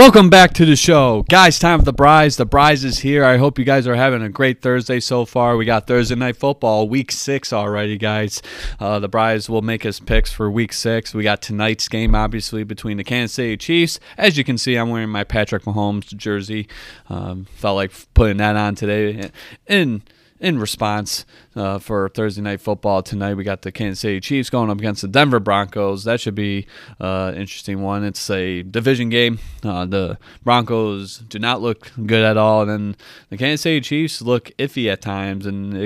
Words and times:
Welcome 0.00 0.30
back 0.30 0.54
to 0.54 0.64
the 0.64 0.76
show. 0.76 1.26
Guys, 1.28 1.58
time 1.58 1.80
for 1.80 1.84
the 1.84 1.92
Brys. 1.92 2.38
The 2.38 2.46
Brys 2.46 2.84
is 2.86 3.00
here. 3.00 3.22
I 3.22 3.36
hope 3.36 3.58
you 3.58 3.66
guys 3.66 3.86
are 3.86 3.94
having 3.94 4.22
a 4.22 4.30
great 4.30 4.62
Thursday 4.62 4.98
so 4.98 5.26
far. 5.26 5.58
We 5.58 5.66
got 5.66 5.86
Thursday 5.86 6.14
Night 6.14 6.38
Football, 6.38 6.88
week 6.88 7.12
six 7.12 7.52
already, 7.52 7.98
guys. 7.98 8.40
Uh, 8.80 8.98
the 8.98 9.10
Brys 9.10 9.50
will 9.50 9.60
make 9.60 9.84
us 9.84 10.00
picks 10.00 10.32
for 10.32 10.50
week 10.50 10.72
six. 10.72 11.12
We 11.12 11.22
got 11.22 11.42
tonight's 11.42 11.86
game, 11.86 12.14
obviously, 12.14 12.64
between 12.64 12.96
the 12.96 13.04
Kansas 13.04 13.34
City 13.34 13.58
Chiefs. 13.58 14.00
As 14.16 14.38
you 14.38 14.42
can 14.42 14.56
see, 14.56 14.76
I'm 14.76 14.88
wearing 14.88 15.10
my 15.10 15.22
Patrick 15.22 15.64
Mahomes 15.64 16.16
jersey. 16.16 16.66
Um, 17.10 17.44
felt 17.56 17.76
like 17.76 17.92
putting 18.14 18.38
that 18.38 18.56
on 18.56 18.76
today. 18.76 19.30
And 19.66 20.00
in 20.40 20.58
response 20.58 21.26
uh, 21.54 21.78
for 21.78 22.08
Thursday 22.08 22.40
night 22.40 22.60
football 22.60 23.02
tonight. 23.02 23.34
We 23.34 23.44
got 23.44 23.62
the 23.62 23.70
Kansas 23.70 24.00
City 24.00 24.20
Chiefs 24.20 24.48
going 24.48 24.70
up 24.70 24.78
against 24.78 25.02
the 25.02 25.08
Denver 25.08 25.38
Broncos. 25.38 26.04
That 26.04 26.20
should 26.20 26.34
be 26.34 26.66
uh, 27.00 27.32
an 27.34 27.40
interesting 27.40 27.82
one. 27.82 28.04
It's 28.04 28.28
a 28.30 28.62
division 28.62 29.10
game. 29.10 29.38
Uh, 29.62 29.84
the 29.84 30.18
Broncos 30.42 31.18
do 31.18 31.38
not 31.38 31.60
look 31.60 31.92
good 32.06 32.24
at 32.24 32.38
all, 32.38 32.62
and 32.62 32.70
then 32.70 32.96
the 33.28 33.36
Kansas 33.36 33.62
City 33.62 33.80
Chiefs 33.80 34.22
look 34.22 34.50
iffy 34.58 34.90
at 34.90 35.02
times. 35.02 35.44
And 35.44 35.76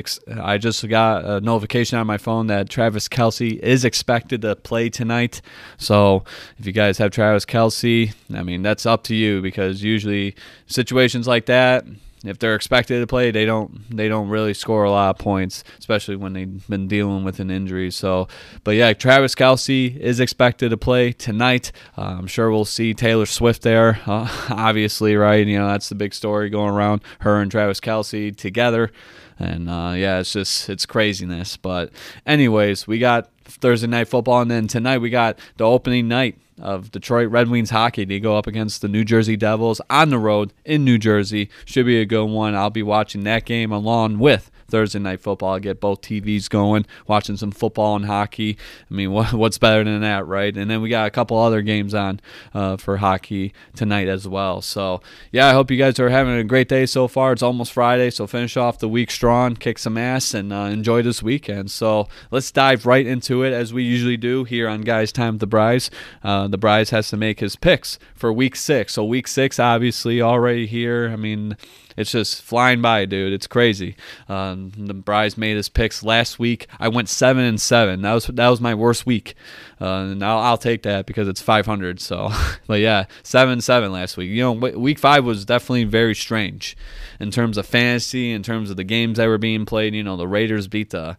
I 0.41 0.59
just 0.59 0.87
got 0.89 1.25
a 1.25 1.41
notification 1.41 1.99
on 1.99 2.07
my 2.07 2.19
phone 2.19 2.47
that 2.47 2.69
Travis 2.69 3.09
Kelce 3.09 3.59
is 3.59 3.85
expected 3.85 4.43
to 4.43 4.55
play 4.55 4.89
tonight. 4.89 5.43
So 5.79 6.25
if 6.59 6.67
you 6.67 6.73
guys 6.73 6.99
have 6.99 7.11
Travis 7.11 7.45
Kelce, 7.45 8.15
I 8.33 8.43
mean 8.43 8.63
that's 8.63 8.87
up 8.87 9.03
to 9.05 9.15
you 9.15 9.43
because 9.43 9.83
usually 9.83 10.37
situations 10.67 11.27
like 11.27 11.47
that 11.47 11.85
if 12.25 12.39
they're 12.39 12.55
expected 12.55 13.01
to 13.01 13.07
play, 13.07 13.31
they 13.31 13.45
don't 13.45 13.95
they 13.95 14.09
don't 14.09 14.29
really 14.29 14.55
score 14.55 14.85
a 14.85 14.91
lot 14.91 15.11
of 15.11 15.19
points, 15.19 15.65
especially 15.79 16.17
when 16.17 16.33
they've 16.33 16.69
been 16.69 16.89
dealing 16.89 17.25
with 17.25 17.41
an 17.41 17.51
injury. 17.51 17.91
So, 17.91 18.29
but 18.63 18.73
yeah, 18.73 18.93
Travis 18.93 19.35
Kelce 19.35 19.97
is 19.97 20.21
expected 20.21 20.71
to 20.71 20.77
play 20.77 21.13
tonight. 21.13 21.73
Uh, 21.97 22.17
I'm 22.19 22.27
sure 22.27 22.51
we'll 22.51 22.65
see 22.65 22.95
Taylor 22.95 23.27
Swift 23.27 23.63
there, 23.63 24.01
uh, 24.07 24.29
obviously, 24.51 25.17
right? 25.17 25.47
You 25.47 25.59
know 25.59 25.69
that's 25.69 25.89
the 25.89 25.95
big 25.95 26.15
story 26.15 26.51
going 26.51 26.75
around 26.75 27.03
her 27.21 27.41
and 27.41 27.51
Travis 27.51 27.81
Kelce 27.81 28.35
together, 28.35 28.91
and 29.39 29.69
uh, 29.69 29.95
yeah, 29.97 30.21
it's 30.21 30.33
just 30.33 30.69
it's 30.69 30.87
craziness. 30.87 31.57
But 31.57 31.91
anyways, 32.27 32.87
we 32.87 32.99
got 32.99 33.31
Thursday 33.45 33.87
night 33.87 34.09
football, 34.09 34.41
and 34.41 34.51
then 34.51 34.67
tonight 34.67 34.99
we 34.99 35.11
got 35.11 35.39
the 35.57 35.65
opening 35.65 36.09
night 36.09 36.39
of 36.61 36.91
Detroit 36.91 37.31
Red 37.31 37.49
Wings 37.49 37.71
hockey. 37.71 38.05
They 38.05 38.21
go 38.21 38.37
up 38.39 38.47
against 38.47 38.81
the 38.81 38.89
New 38.89 39.05
Jersey 39.05 39.37
Devils 39.37 39.81
on 39.91 40.11
the 40.11 40.19
road 40.19 40.53
in 40.65 40.85
New 40.85 40.99
Jersey. 40.99 41.51
Should 41.65 41.87
be 41.87 42.01
a 42.01 42.05
good 42.05 42.27
one. 42.27 42.55
I'll 42.55 42.71
be 42.71 42.83
watching 42.83 43.25
that 43.25 43.45
game 43.45 43.73
along 43.73 44.19
with 44.19 44.51
Thursday 44.69 44.99
night 44.99 45.21
football. 45.21 45.59
Get 45.59 45.81
both 45.81 46.01
TVs 46.03 46.49
going, 46.49 46.87
watching 47.07 47.37
some 47.37 47.51
football 47.51 47.97
and 47.97 48.07
hockey. 48.07 48.57
I 48.91 48.95
mean, 48.95 49.13
what, 49.13 49.33
what's 49.45 49.59
better 49.59 49.85
than 49.85 50.01
that, 50.01 50.27
right? 50.27 50.57
And 50.57 50.71
then 50.71 50.83
we 50.83 50.89
got 50.89 51.07
a 51.07 51.11
couple 51.11 51.39
other 51.39 51.63
games 51.63 51.95
on 51.95 52.21
uh, 52.53 52.77
for 52.77 52.99
hockey 52.99 53.53
tonight 53.75 54.09
as 54.09 54.27
well. 54.27 54.61
So, 54.61 55.01
yeah, 55.33 55.49
I 55.49 55.53
hope 55.53 55.71
you 55.71 55.77
guys 55.77 55.99
are 55.99 56.09
having 56.09 56.35
a 56.35 56.45
great 56.45 56.69
day 56.69 56.87
so 56.87 57.09
far. 57.09 57.33
It's 57.33 57.43
almost 57.43 57.73
Friday, 57.73 58.11
so 58.11 58.27
finish 58.27 58.57
off 58.57 58.79
the 58.79 58.89
week 58.89 59.11
strong, 59.11 59.57
kick 59.57 59.79
some 59.79 59.99
ass, 59.99 60.35
and 60.35 60.53
uh, 60.53 60.57
enjoy 60.57 61.03
this 61.03 61.23
weekend. 61.23 61.71
So, 61.71 62.09
let's 62.31 62.51
dive 62.51 62.87
right 62.87 63.07
into 63.07 63.43
it 63.43 63.53
as 63.53 63.73
we 63.73 63.83
usually 63.83 64.17
do 64.17 64.45
here 64.45 64.69
on 64.69 64.83
Guys 64.83 65.13
Time 65.13 65.39
the 65.39 65.47
Brys. 65.47 65.91
Uh, 66.23 66.49
the 66.49 66.59
Brys 66.59 66.91
has 66.91 67.09
to 67.11 67.17
make 67.17 67.41
his 67.41 67.57
picks 67.57 67.99
for 68.15 68.33
week 68.33 68.57
six. 68.57 68.95
So, 68.95 69.05
week 69.05 69.29
six, 69.29 69.59
obviously, 69.59 70.21
already 70.21 70.67
here. 70.67 71.11
I 71.13 71.17
mean, 71.17 71.57
it's 71.97 72.11
just 72.11 72.43
flying 72.43 72.83
by, 72.83 73.05
dude. 73.05 73.33
It's 73.33 73.47
crazy. 73.47 73.97
Um, 74.29 74.73
the 74.77 74.95
Brys 74.95 75.37
made 75.37 75.57
his 75.57 75.69
picks 75.69 76.03
last 76.03 76.39
week. 76.39 76.67
I 76.79 76.89
went 76.89 77.09
seven 77.09 77.45
and 77.45 77.61
seven. 77.61 78.03
That 78.03 78.15
was 78.15 78.27
that 78.27 78.49
was 78.49 78.61
my 78.61 78.75
worst 78.75 79.07
week, 79.07 79.35
uh, 79.81 80.07
and 80.11 80.23
I'll, 80.25 80.39
I'll 80.39 80.59
take 80.59 80.83
that 80.83 81.07
because 81.07 81.29
it's 81.29 81.41
500. 81.41 82.01
So, 82.01 82.31
but 82.67 82.81
yeah, 82.81 83.07
seven 83.23 83.61
seven 83.61 83.93
last 83.93 84.17
week. 84.17 84.31
You 84.31 84.43
know, 84.43 84.53
week 84.53 84.99
five 84.99 85.25
was 85.25 85.45
definitely 85.45 85.85
very 85.85 86.15
strange 86.15 86.77
in 87.21 87.31
terms 87.31 87.57
of 87.57 87.67
fantasy, 87.67 88.33
in 88.33 88.43
terms 88.43 88.71
of 88.71 88.77
the 88.77 88.85
games 88.85 89.19
that 89.19 89.27
were 89.27 89.39
being 89.39 89.67
played. 89.67 89.95
You 89.95 90.03
know, 90.03 90.17
the 90.17 90.29
Raiders 90.29 90.69
beat 90.69 90.91
the 90.91 91.17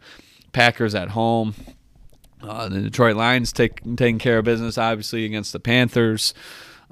Packers 0.52 0.96
at 0.96 1.10
home. 1.10 1.56
Uh, 2.42 2.70
the 2.70 2.82
Detroit 2.82 3.16
Lions 3.16 3.52
take, 3.52 3.82
taking 3.96 4.20
care 4.20 4.38
of 4.38 4.46
business, 4.46 4.78
obviously, 4.78 5.26
against 5.26 5.52
the 5.52 5.60
Panthers. 5.60 6.34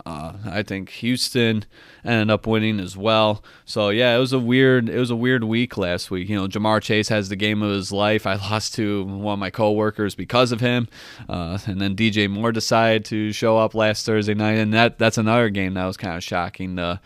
Uh, 0.06 0.34
I 0.46 0.64
think 0.64 0.90
Houston 0.90 1.66
ended 2.04 2.32
up 2.32 2.48
winning 2.48 2.80
as 2.80 2.98
well. 2.98 3.44
So 3.66 3.90
yeah, 3.90 4.16
it 4.16 4.20
was 4.20 4.34
a 4.34 4.40
weird 4.40 4.90
it 4.90 4.98
was 4.98 5.12
a 5.12 5.16
weird 5.16 5.44
week 5.44 5.78
last 5.78 6.10
week. 6.10 6.30
You 6.30 6.36
know, 6.36 6.48
Ja'Marr 6.48 6.82
Chase 6.82 7.10
has 7.10 7.30
the 7.30 7.36
game 7.36 7.62
of 7.62 7.72
his 7.72 7.92
life. 7.92 8.26
I 8.26 8.36
lost 8.52 8.74
to 8.76 9.04
one 9.04 9.34
of 9.34 9.40
my 9.40 9.50
coworkers 9.50 10.16
because 10.16 10.52
of 10.52 10.60
him, 10.60 10.88
uh, 11.30 11.60
and 11.68 11.80
then 11.80 11.96
DJ 11.96 12.30
Moore 12.30 12.52
decided 12.52 13.06
to 13.06 13.32
show 13.32 13.58
up 13.58 13.76
last 13.76 14.06
Thursday 14.06 14.34
night, 14.34 14.58
and 14.58 14.74
that 14.74 14.98
that's 14.98 15.18
another 15.18 15.50
game 15.50 15.76
that 15.76 15.86
was 15.86 15.98
kind 15.98 16.18
of 16.18 16.24
shocking. 16.24 16.76
The 16.76 17.00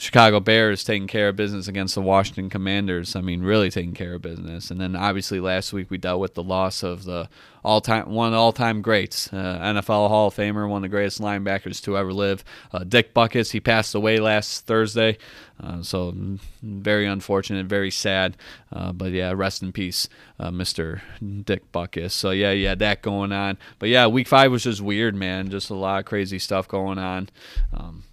Chicago 0.00 0.40
Bears 0.40 0.82
taking 0.82 1.06
care 1.06 1.28
of 1.28 1.36
business 1.36 1.68
against 1.68 1.94
the 1.94 2.00
Washington 2.00 2.48
Commanders. 2.48 3.14
I 3.14 3.20
mean, 3.20 3.42
really 3.42 3.68
taking 3.68 3.92
care 3.92 4.14
of 4.14 4.22
business. 4.22 4.70
And 4.70 4.80
then 4.80 4.96
obviously 4.96 5.40
last 5.40 5.74
week 5.74 5.90
we 5.90 5.98
dealt 5.98 6.20
with 6.20 6.32
the 6.32 6.42
loss 6.42 6.82
of 6.82 7.04
the 7.04 7.28
all-time 7.62 8.08
one 8.08 8.28
of 8.28 8.32
the 8.32 8.38
all-time 8.38 8.80
greats, 8.80 9.30
uh, 9.30 9.58
NFL 9.60 10.08
Hall 10.08 10.28
of 10.28 10.34
Famer, 10.34 10.66
one 10.66 10.78
of 10.78 10.82
the 10.82 10.88
greatest 10.88 11.20
linebackers 11.20 11.82
to 11.82 11.98
ever 11.98 12.14
live, 12.14 12.42
uh, 12.72 12.78
Dick 12.78 13.12
Butkus. 13.12 13.52
He 13.52 13.60
passed 13.60 13.94
away 13.94 14.16
last 14.16 14.64
Thursday, 14.64 15.18
uh, 15.62 15.82
so 15.82 16.14
very 16.62 17.04
unfortunate, 17.04 17.66
very 17.66 17.90
sad. 17.90 18.38
Uh, 18.72 18.92
but 18.92 19.12
yeah, 19.12 19.32
rest 19.32 19.62
in 19.62 19.70
peace, 19.70 20.08
uh, 20.38 20.50
Mr. 20.50 21.02
Dick 21.44 21.70
Butkus. 21.72 22.12
So 22.12 22.30
yeah, 22.30 22.52
yeah, 22.52 22.74
that 22.76 23.02
going 23.02 23.32
on. 23.32 23.58
But 23.78 23.90
yeah, 23.90 24.06
week 24.06 24.28
five 24.28 24.50
was 24.50 24.64
just 24.64 24.80
weird, 24.80 25.14
man. 25.14 25.50
Just 25.50 25.68
a 25.68 25.74
lot 25.74 25.98
of 25.98 26.06
crazy 26.06 26.38
stuff 26.38 26.66
going 26.66 26.96
on. 26.96 27.28
Um, 27.76 28.04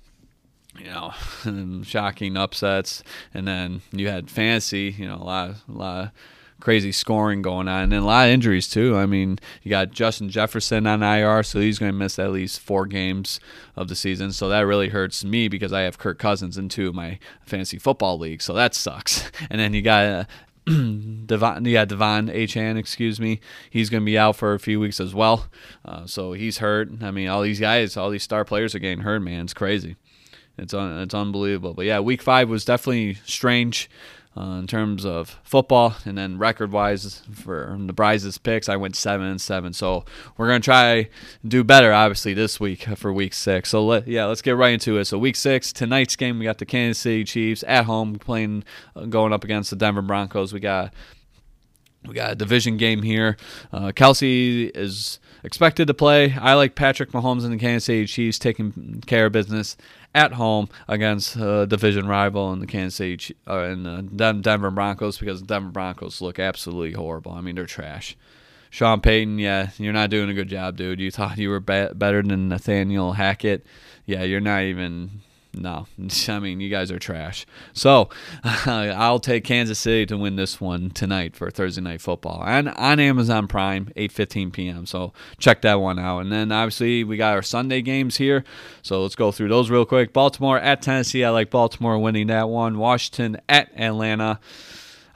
you 0.79 0.89
know, 0.89 1.81
shocking 1.83 2.37
upsets, 2.37 3.03
and 3.33 3.47
then 3.47 3.81
you 3.91 4.07
had 4.09 4.29
fantasy, 4.29 4.95
you 4.97 5.07
know, 5.07 5.15
a 5.15 5.23
lot, 5.23 5.55
a 5.67 5.71
lot 5.71 6.03
of 6.05 6.11
crazy 6.59 6.91
scoring 6.91 7.41
going 7.41 7.67
on, 7.67 7.83
and 7.83 7.91
then 7.91 8.01
a 8.01 8.05
lot 8.05 8.27
of 8.27 8.33
injuries 8.33 8.67
too. 8.69 8.97
I 8.97 9.05
mean, 9.05 9.39
you 9.63 9.69
got 9.69 9.91
Justin 9.91 10.29
Jefferson 10.29 10.87
on 10.87 11.03
IR, 11.03 11.43
so 11.43 11.59
he's 11.59 11.79
going 11.79 11.91
to 11.91 11.97
miss 11.97 12.17
at 12.19 12.31
least 12.31 12.59
four 12.59 12.85
games 12.85 13.39
of 13.75 13.87
the 13.87 13.95
season. 13.95 14.31
So 14.31 14.49
that 14.49 14.61
really 14.61 14.89
hurts 14.89 15.23
me 15.23 15.47
because 15.47 15.71
I 15.71 15.81
have 15.81 15.97
Kirk 15.97 16.19
Cousins 16.19 16.57
in 16.57 16.69
two 16.69 16.89
of 16.89 16.95
my 16.95 17.19
fantasy 17.45 17.77
football 17.77 18.17
league, 18.17 18.41
so 18.41 18.53
that 18.53 18.73
sucks. 18.73 19.31
And 19.49 19.59
then 19.59 19.73
you 19.73 19.81
got 19.81 20.05
uh, 20.05 20.23
Devon, 21.25 21.63
yeah, 21.65 21.85
De'Von 21.85 22.33
Achane, 22.33 22.77
excuse 22.77 23.19
me. 23.19 23.39
He's 23.69 23.89
going 23.89 24.01
to 24.01 24.05
be 24.05 24.17
out 24.17 24.35
for 24.35 24.53
a 24.53 24.59
few 24.59 24.79
weeks 24.79 24.99
as 24.99 25.15
well. 25.15 25.47
Uh, 25.85 26.05
so 26.05 26.33
he's 26.33 26.57
hurt. 26.57 26.89
I 27.01 27.11
mean, 27.11 27.29
all 27.29 27.41
these 27.41 27.59
guys, 27.59 27.95
all 27.95 28.09
these 28.09 28.23
star 28.23 28.43
players 28.43 28.75
are 28.75 28.79
getting 28.79 29.01
hurt, 29.01 29.21
man. 29.21 29.45
It's 29.45 29.53
crazy. 29.53 29.95
It's 30.57 30.73
un, 30.73 30.99
it's 30.99 31.13
unbelievable. 31.13 31.73
But 31.73 31.85
yeah, 31.85 31.99
week 31.99 32.21
five 32.21 32.49
was 32.49 32.65
definitely 32.65 33.15
strange. 33.25 33.89
Uh, 34.35 34.59
in 34.59 34.67
terms 34.67 35.03
of 35.03 35.39
football, 35.41 35.95
and 36.05 36.15
then 36.15 36.37
record-wise 36.37 37.23
for 37.33 37.75
the 37.79 37.91
Brys's 37.91 38.37
picks, 38.37 38.69
I 38.69 38.75
went 38.75 38.95
seven 38.95 39.25
and 39.25 39.41
seven. 39.41 39.73
So 39.73 40.05
we're 40.37 40.45
gonna 40.45 40.59
try 40.59 41.09
do 41.43 41.63
better, 41.63 41.91
obviously, 41.91 42.35
this 42.35 42.59
week 42.59 42.83
for 42.83 43.11
week 43.11 43.33
six. 43.33 43.69
So 43.69 43.83
let, 43.83 44.07
yeah, 44.07 44.25
let's 44.25 44.43
get 44.43 44.55
right 44.55 44.73
into 44.73 44.99
it. 44.99 45.05
So 45.05 45.17
week 45.17 45.37
six, 45.37 45.73
tonight's 45.73 46.15
game, 46.15 46.37
we 46.37 46.45
got 46.45 46.59
the 46.59 46.67
Kansas 46.67 47.01
City 47.01 47.23
Chiefs 47.23 47.63
at 47.67 47.85
home 47.85 48.19
playing, 48.19 48.63
uh, 48.95 49.05
going 49.05 49.33
up 49.33 49.43
against 49.43 49.71
the 49.71 49.75
Denver 49.75 50.03
Broncos. 50.03 50.53
We 50.53 50.59
got 50.59 50.93
we 52.05 52.13
got 52.13 52.33
a 52.33 52.35
division 52.35 52.77
game 52.77 53.01
here. 53.01 53.37
Uh, 53.73 53.87
Kelce 53.87 54.69
is 54.77 55.17
expected 55.47 55.87
to 55.87 55.93
play. 55.93 56.35
I 56.39 56.55
like 56.55 56.75
Patrick 56.75 57.11
Mahomes 57.11 57.45
and 57.45 57.53
the 57.53 57.57
Kansas 57.57 57.85
City 57.85 58.05
Chiefs 58.05 58.37
taking 58.37 59.01
care 59.07 59.27
of 59.27 59.31
business 59.31 59.77
at 60.13 60.33
home 60.33 60.67
against 60.89 61.37
a 61.37 61.65
division 61.65 62.05
rival 62.05 62.51
in 62.51 62.59
the 62.59 62.67
Kansas 62.67 62.95
City 62.95 63.33
uh, 63.47 63.59
in 63.61 63.83
the 63.83 64.33
Denver 64.33 64.69
Broncos 64.69 65.17
because 65.17 65.39
the 65.39 65.47
Denver 65.47 65.71
Broncos 65.71 66.19
look 66.19 66.37
absolutely 66.37 66.91
horrible. 66.91 67.31
I 67.31 67.39
mean, 67.39 67.55
they're 67.55 67.65
trash. 67.65 68.17
Sean 68.69 68.99
Payton, 68.99 69.39
yeah, 69.39 69.69
you're 69.77 69.93
not 69.93 70.09
doing 70.09 70.29
a 70.29 70.33
good 70.33 70.49
job, 70.49 70.75
dude. 70.75 70.99
You 70.99 71.11
thought 71.11 71.37
you 71.37 71.49
were 71.49 71.61
be- 71.61 71.93
better 71.95 72.21
than 72.21 72.49
Nathaniel 72.49 73.13
Hackett. 73.13 73.65
Yeah, 74.05 74.23
you're 74.23 74.41
not 74.41 74.63
even 74.63 75.21
no, 75.57 75.87
I 76.27 76.39
mean 76.39 76.59
you 76.59 76.69
guys 76.69 76.91
are 76.91 76.99
trash. 76.99 77.45
So 77.73 78.09
I'll 78.43 79.19
take 79.19 79.43
Kansas 79.43 79.79
City 79.79 80.05
to 80.07 80.17
win 80.17 80.35
this 80.35 80.61
one 80.61 80.89
tonight 80.89 81.35
for 81.35 81.49
Thursday 81.51 81.81
night 81.81 82.01
football 82.01 82.43
and 82.45 82.69
on 82.69 82.99
Amazon 82.99 83.47
Prime, 83.47 83.91
8:15 83.95 84.53
p.m. 84.53 84.85
So 84.85 85.13
check 85.37 85.61
that 85.61 85.75
one 85.75 85.99
out. 85.99 86.19
And 86.19 86.31
then 86.31 86.51
obviously 86.51 87.03
we 87.03 87.17
got 87.17 87.33
our 87.33 87.41
Sunday 87.41 87.81
games 87.81 88.17
here. 88.17 88.43
So 88.81 89.01
let's 89.01 89.15
go 89.15 89.31
through 89.31 89.49
those 89.49 89.69
real 89.69 89.85
quick. 89.85 90.13
Baltimore 90.13 90.59
at 90.59 90.81
Tennessee. 90.81 91.23
I 91.23 91.29
like 91.29 91.49
Baltimore 91.49 91.97
winning 91.97 92.27
that 92.27 92.49
one. 92.49 92.77
Washington 92.77 93.39
at 93.49 93.69
Atlanta. 93.77 94.39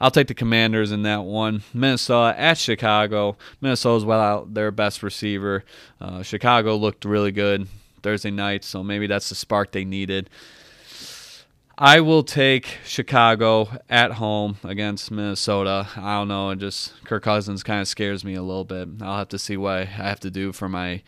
I'll 0.02 0.10
take 0.10 0.26
the 0.26 0.34
Commanders 0.34 0.90
in 0.90 1.04
that 1.04 1.22
one. 1.22 1.62
Minnesota 1.72 2.38
at 2.38 2.58
Chicago. 2.58 3.36
Minnesota's 3.60 4.04
without 4.04 4.52
their 4.52 4.72
best 4.72 5.00
receiver. 5.00 5.64
Uh, 6.00 6.24
Chicago 6.24 6.74
looked 6.74 7.04
really 7.04 7.30
good. 7.30 7.68
Thursday 8.02 8.30
night, 8.30 8.64
so 8.64 8.82
maybe 8.82 9.06
that's 9.06 9.28
the 9.28 9.34
spark 9.34 9.72
they 9.72 9.84
needed. 9.84 10.28
I 11.78 12.00
will 12.00 12.22
take 12.22 12.78
Chicago 12.84 13.68
at 13.88 14.12
home 14.12 14.58
against 14.62 15.10
Minnesota. 15.10 15.88
I 15.96 16.18
don't 16.18 16.28
know, 16.28 16.54
just 16.54 17.02
Kirk 17.04 17.22
Cousins 17.24 17.62
kind 17.62 17.80
of 17.80 17.88
scares 17.88 18.24
me 18.24 18.34
a 18.34 18.42
little 18.42 18.64
bit. 18.64 18.88
I'll 19.00 19.18
have 19.18 19.28
to 19.30 19.38
see 19.38 19.56
what 19.56 19.72
I 19.78 19.84
have 19.84 20.20
to 20.20 20.30
do 20.30 20.52
for 20.52 20.68
my 20.68 21.02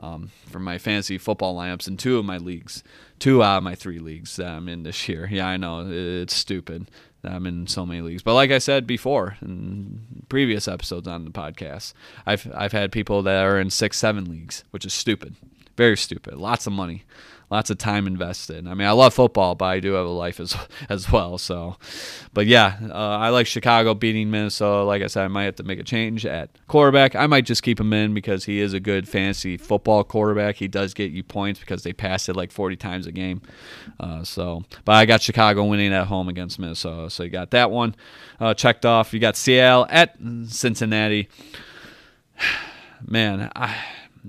um, 0.00 0.30
for 0.48 0.58
my 0.58 0.78
fantasy 0.78 1.18
football 1.18 1.54
lineups 1.56 1.86
in 1.88 1.96
two 1.96 2.18
of 2.18 2.24
my 2.24 2.38
leagues, 2.38 2.82
two 3.18 3.42
out 3.42 3.58
of 3.58 3.62
my 3.62 3.74
three 3.74 3.98
leagues 3.98 4.36
that 4.36 4.46
I'm 4.46 4.68
in 4.68 4.84
this 4.84 5.08
year. 5.08 5.28
Yeah, 5.30 5.46
I 5.46 5.56
know 5.56 5.86
it's 5.88 6.34
stupid. 6.34 6.90
that 7.22 7.32
I'm 7.32 7.46
in 7.46 7.66
so 7.66 7.84
many 7.86 8.00
leagues, 8.00 8.22
but 8.22 8.34
like 8.34 8.50
I 8.50 8.58
said 8.58 8.86
before 8.86 9.36
in 9.42 10.24
previous 10.28 10.68
episodes 10.68 11.08
on 11.08 11.24
the 11.24 11.30
podcast, 11.30 11.94
I've 12.26 12.50
I've 12.54 12.72
had 12.72 12.92
people 12.92 13.22
that 13.22 13.44
are 13.44 13.58
in 13.58 13.70
six, 13.70 13.98
seven 13.98 14.30
leagues, 14.30 14.64
which 14.70 14.84
is 14.84 14.94
stupid, 14.94 15.34
very 15.82 15.96
stupid. 15.96 16.36
Lots 16.36 16.68
of 16.68 16.72
money, 16.72 17.02
lots 17.50 17.68
of 17.68 17.76
time 17.76 18.06
invested. 18.06 18.68
I 18.68 18.74
mean, 18.74 18.86
I 18.86 18.92
love 18.92 19.14
football, 19.14 19.56
but 19.56 19.64
I 19.64 19.80
do 19.80 19.94
have 19.94 20.06
a 20.06 20.10
life 20.10 20.38
as 20.38 20.56
as 20.88 21.10
well. 21.10 21.38
So, 21.38 21.76
but 22.32 22.46
yeah, 22.46 22.76
uh, 22.88 22.94
I 22.94 23.30
like 23.30 23.48
Chicago 23.48 23.94
beating 23.94 24.30
Minnesota. 24.30 24.84
Like 24.84 25.02
I 25.02 25.08
said, 25.08 25.24
I 25.24 25.28
might 25.28 25.46
have 25.46 25.56
to 25.56 25.64
make 25.64 25.80
a 25.80 25.82
change 25.82 26.24
at 26.24 26.50
quarterback. 26.68 27.16
I 27.16 27.26
might 27.26 27.46
just 27.46 27.64
keep 27.64 27.80
him 27.80 27.92
in 27.92 28.14
because 28.14 28.44
he 28.44 28.60
is 28.60 28.74
a 28.74 28.78
good 28.78 29.08
fantasy 29.08 29.56
football 29.56 30.04
quarterback. 30.04 30.54
He 30.54 30.68
does 30.68 30.94
get 30.94 31.10
you 31.10 31.24
points 31.24 31.58
because 31.58 31.82
they 31.82 31.92
pass 31.92 32.28
it 32.28 32.36
like 32.36 32.52
40 32.52 32.76
times 32.76 33.08
a 33.08 33.12
game. 33.12 33.42
Uh, 33.98 34.22
so, 34.22 34.62
but 34.84 34.92
I 34.92 35.04
got 35.04 35.20
Chicago 35.20 35.64
winning 35.64 35.92
at 35.92 36.06
home 36.06 36.28
against 36.28 36.60
Minnesota. 36.60 37.10
So 37.10 37.24
you 37.24 37.30
got 37.30 37.50
that 37.50 37.72
one 37.72 37.96
uh, 38.38 38.54
checked 38.54 38.86
off. 38.86 39.12
You 39.12 39.18
got 39.18 39.36
Seattle 39.36 39.88
at 39.90 40.16
Cincinnati. 40.46 41.28
Man, 43.04 43.50
I 43.56 43.76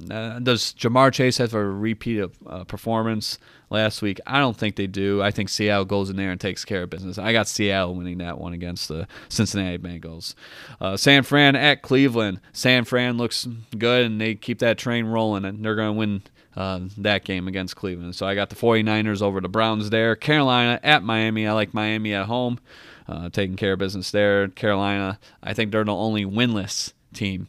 uh, 0.10 0.40
does 0.40 0.74
Ja'Marr 0.74 1.14
Chase 1.14 1.38
have 1.38 1.54
a 1.54 1.64
repeat 1.64 2.20
of 2.20 2.36
uh, 2.48 2.64
performance 2.64 3.38
last 3.70 4.02
week? 4.02 4.20
I 4.26 4.40
don't 4.40 4.58
think 4.58 4.76
they 4.76 4.88
do. 4.88 5.22
I 5.22 5.30
think 5.32 5.50
Seattle 5.50 5.86
goes 5.86 6.10
in 6.10 6.16
there 6.16 6.32
and 6.32 6.42
takes 6.42 6.66
care 6.66 6.84
of 6.84 6.90
business. 6.90 7.18
I 7.18 7.32
got 7.32 7.48
Seattle 7.48 7.96
winning 7.96 8.18
that 8.18 8.40
one 8.40 8.54
against 8.54 8.88
the 8.88 9.08
Cincinnati 9.30 9.78
Bengals. 9.78 10.34
Uh, 10.82 10.98
San 10.98 11.24
Fran 11.24 11.56
at 11.56 11.84
Cleveland. 11.84 12.42
San 12.54 12.86
Fran 12.86 13.18
looks 13.18 13.48
good, 13.78 14.06
and 14.06 14.20
they 14.20 14.34
keep 14.36 14.60
that 14.60 14.78
train 14.80 15.06
rolling, 15.06 15.46
and 15.46 15.64
they're 15.64 15.76
going 15.76 15.94
to 15.94 16.00
win 16.00 16.24
uh, 16.56 16.82
that 16.98 17.24
game 17.24 17.48
against 17.48 17.76
Cleveland. 17.76 18.16
So 18.16 18.26
I 18.26 18.36
got 18.36 18.50
the 18.50 18.56
49ers 18.56 19.22
over 19.22 19.42
the 19.42 19.50
Browns 19.50 19.90
there. 19.92 20.16
Carolina 20.16 20.80
at 20.84 21.04
Miami. 21.04 21.48
I 21.48 21.54
like 21.54 21.74
Miami 21.74 22.14
at 22.14 22.26
home, 22.26 22.60
uh, 23.08 23.30
taking 23.30 23.56
care 23.56 23.74
of 23.74 23.80
business 23.80 24.12
there. 24.12 24.48
Carolina, 24.48 25.20
I 25.42 25.54
think 25.54 25.72
they're 25.72 25.84
the 25.84 25.94
only 25.94 26.26
winless 26.26 26.94
team 27.14 27.48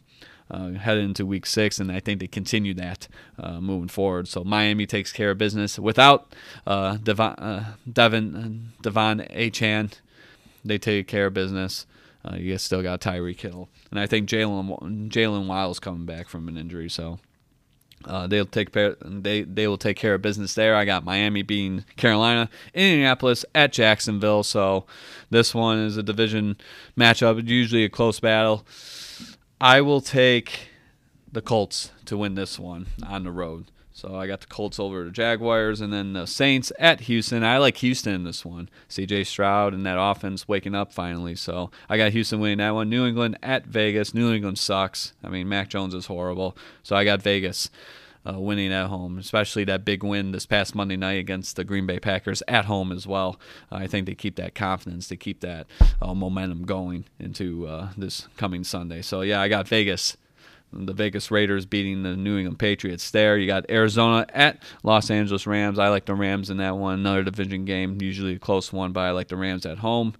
uh, 0.49 0.71
headed 0.71 1.03
into 1.03 1.25
week 1.25 1.45
six, 1.45 1.79
and 1.79 1.91
I 1.91 1.99
think 1.99 2.19
they 2.19 2.27
continue 2.27 2.73
that 2.75 3.07
uh, 3.39 3.59
moving 3.59 3.87
forward. 3.87 4.27
So 4.27 4.43
Miami 4.43 4.85
takes 4.85 5.11
care 5.11 5.31
of 5.31 5.37
business 5.37 5.79
without 5.79 6.33
uh, 6.67 6.97
Devon, 6.97 7.33
uh, 7.33 7.73
Devin, 7.91 8.35
uh, 8.35 8.83
De'Von 8.83 9.31
Achane. 9.35 9.93
They 10.63 10.77
take 10.77 11.07
care 11.07 11.27
of 11.27 11.33
business. 11.33 11.85
Uh, 12.23 12.35
you 12.37 12.57
still 12.57 12.81
got 12.81 13.01
Tyreek 13.01 13.39
Hill, 13.39 13.69
and 13.91 13.99
I 13.99 14.07
think 14.07 14.27
Jalen 14.27 15.09
Jalen 15.09 15.45
Wiles 15.47 15.79
coming 15.79 16.05
back 16.05 16.27
from 16.27 16.47
an 16.47 16.57
injury, 16.57 16.89
so. 16.89 17.19
Uh, 18.03 18.27
they'll 18.27 18.45
take 18.45 18.71
they 18.71 19.41
they 19.41 19.67
will 19.67 19.79
take 19.79 19.97
care 19.97 20.13
of 20.13 20.21
business 20.21 20.53
there. 20.53 20.75
I 20.75 20.85
got 20.85 21.03
Miami 21.03 21.41
being 21.41 21.85
Carolina, 21.95 22.49
Indianapolis 22.75 23.45
at 23.55 23.73
Jacksonville. 23.73 24.43
So 24.43 24.85
this 25.31 25.55
one 25.55 25.79
is 25.79 25.97
a 25.97 26.03
division 26.03 26.57
matchup. 26.95 27.39
It's 27.39 27.49
usually 27.49 27.83
a 27.83 27.89
close 27.89 28.19
battle. 28.19 28.63
I 29.59 29.81
will 29.81 30.01
take 30.01 30.69
the 31.31 31.41
Colts 31.41 31.91
to 32.05 32.17
win 32.17 32.35
this 32.35 32.59
one 32.59 32.87
on 33.05 33.23
the 33.23 33.31
road. 33.31 33.71
So 33.93 34.17
I 34.17 34.27
got 34.27 34.41
the 34.41 34.47
Colts 34.47 34.77
over 34.77 35.05
the 35.05 35.09
Jaguars 35.11 35.79
and 35.79 35.93
then 35.93 36.11
the 36.11 36.27
Saints 36.27 36.73
at 36.77 37.01
Houston. 37.01 37.45
I 37.45 37.57
like 37.59 37.77
Houston 37.77 38.13
in 38.13 38.23
this 38.25 38.43
one. 38.43 38.69
CJ 38.89 39.25
Stroud 39.25 39.73
and 39.73 39.85
that 39.85 39.97
offense 39.97 40.49
waking 40.49 40.75
up 40.75 40.91
finally. 40.91 41.35
So 41.35 41.71
I 41.87 41.95
got 41.95 42.11
Houston 42.11 42.41
winning 42.41 42.57
that 42.57 42.73
one. 42.73 42.89
New 42.89 43.05
England 43.05 43.37
at 43.41 43.65
Vegas. 43.65 44.13
New 44.13 44.33
England 44.33 44.59
sucks. 44.59 45.13
I 45.23 45.29
mean, 45.29 45.47
Mac 45.47 45.69
Jones 45.69 45.93
is 45.93 46.07
horrible. 46.07 46.57
So 46.83 46.97
I 46.97 47.05
got 47.05 47.21
Vegas 47.21 47.69
uh, 48.27 48.39
winning 48.39 48.73
at 48.73 48.87
home, 48.87 49.17
especially 49.17 49.63
that 49.65 49.85
big 49.85 50.03
win 50.03 50.31
this 50.31 50.45
past 50.45 50.75
Monday 50.75 50.95
night 50.95 51.19
against 51.19 51.55
the 51.55 51.63
Green 51.63 51.85
Bay 51.85 51.99
Packers 51.99 52.41
at 52.47 52.65
home 52.65 52.91
as 52.91 53.05
well. 53.05 53.39
Uh, 53.71 53.75
I 53.75 53.87
think 53.87 54.05
they 54.05 54.15
keep 54.15 54.35
that 54.37 54.55
confidence, 54.55 55.07
they 55.07 55.15
keep 55.15 55.41
that 55.41 55.67
uh, 56.01 56.13
momentum 56.13 56.65
going 56.65 57.05
into 57.19 57.67
uh, 57.67 57.89
this 57.97 58.27
coming 58.37 58.63
Sunday. 58.63 59.01
So, 59.01 59.21
yeah, 59.21 59.41
I 59.41 59.47
got 59.47 59.67
Vegas. 59.67 60.17
The 60.73 60.93
Vegas 60.93 61.31
Raiders 61.31 61.65
beating 61.65 62.03
the 62.03 62.17
New 62.17 62.37
England 62.37 62.59
Patriots 62.59 63.11
there. 63.11 63.37
You 63.37 63.47
got 63.47 63.69
Arizona 63.69 64.25
at 64.33 64.61
Los 64.83 65.09
Angeles 65.09 65.47
Rams. 65.47 65.79
I 65.79 65.87
like 65.87 66.03
the 66.03 66.15
Rams 66.15 66.49
in 66.49 66.57
that 66.57 66.75
one. 66.75 66.99
Another 66.99 67.23
division 67.23 67.63
game, 67.63 68.01
usually 68.01 68.33
a 68.33 68.39
close 68.39 68.73
one, 68.73 68.91
but 68.91 69.01
I 69.01 69.11
like 69.11 69.29
the 69.29 69.37
Rams 69.37 69.65
at 69.65 69.77
home. 69.77 70.15